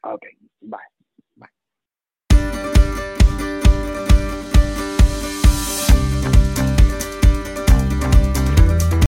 okay. 0.06 0.36
Bye 0.62 0.93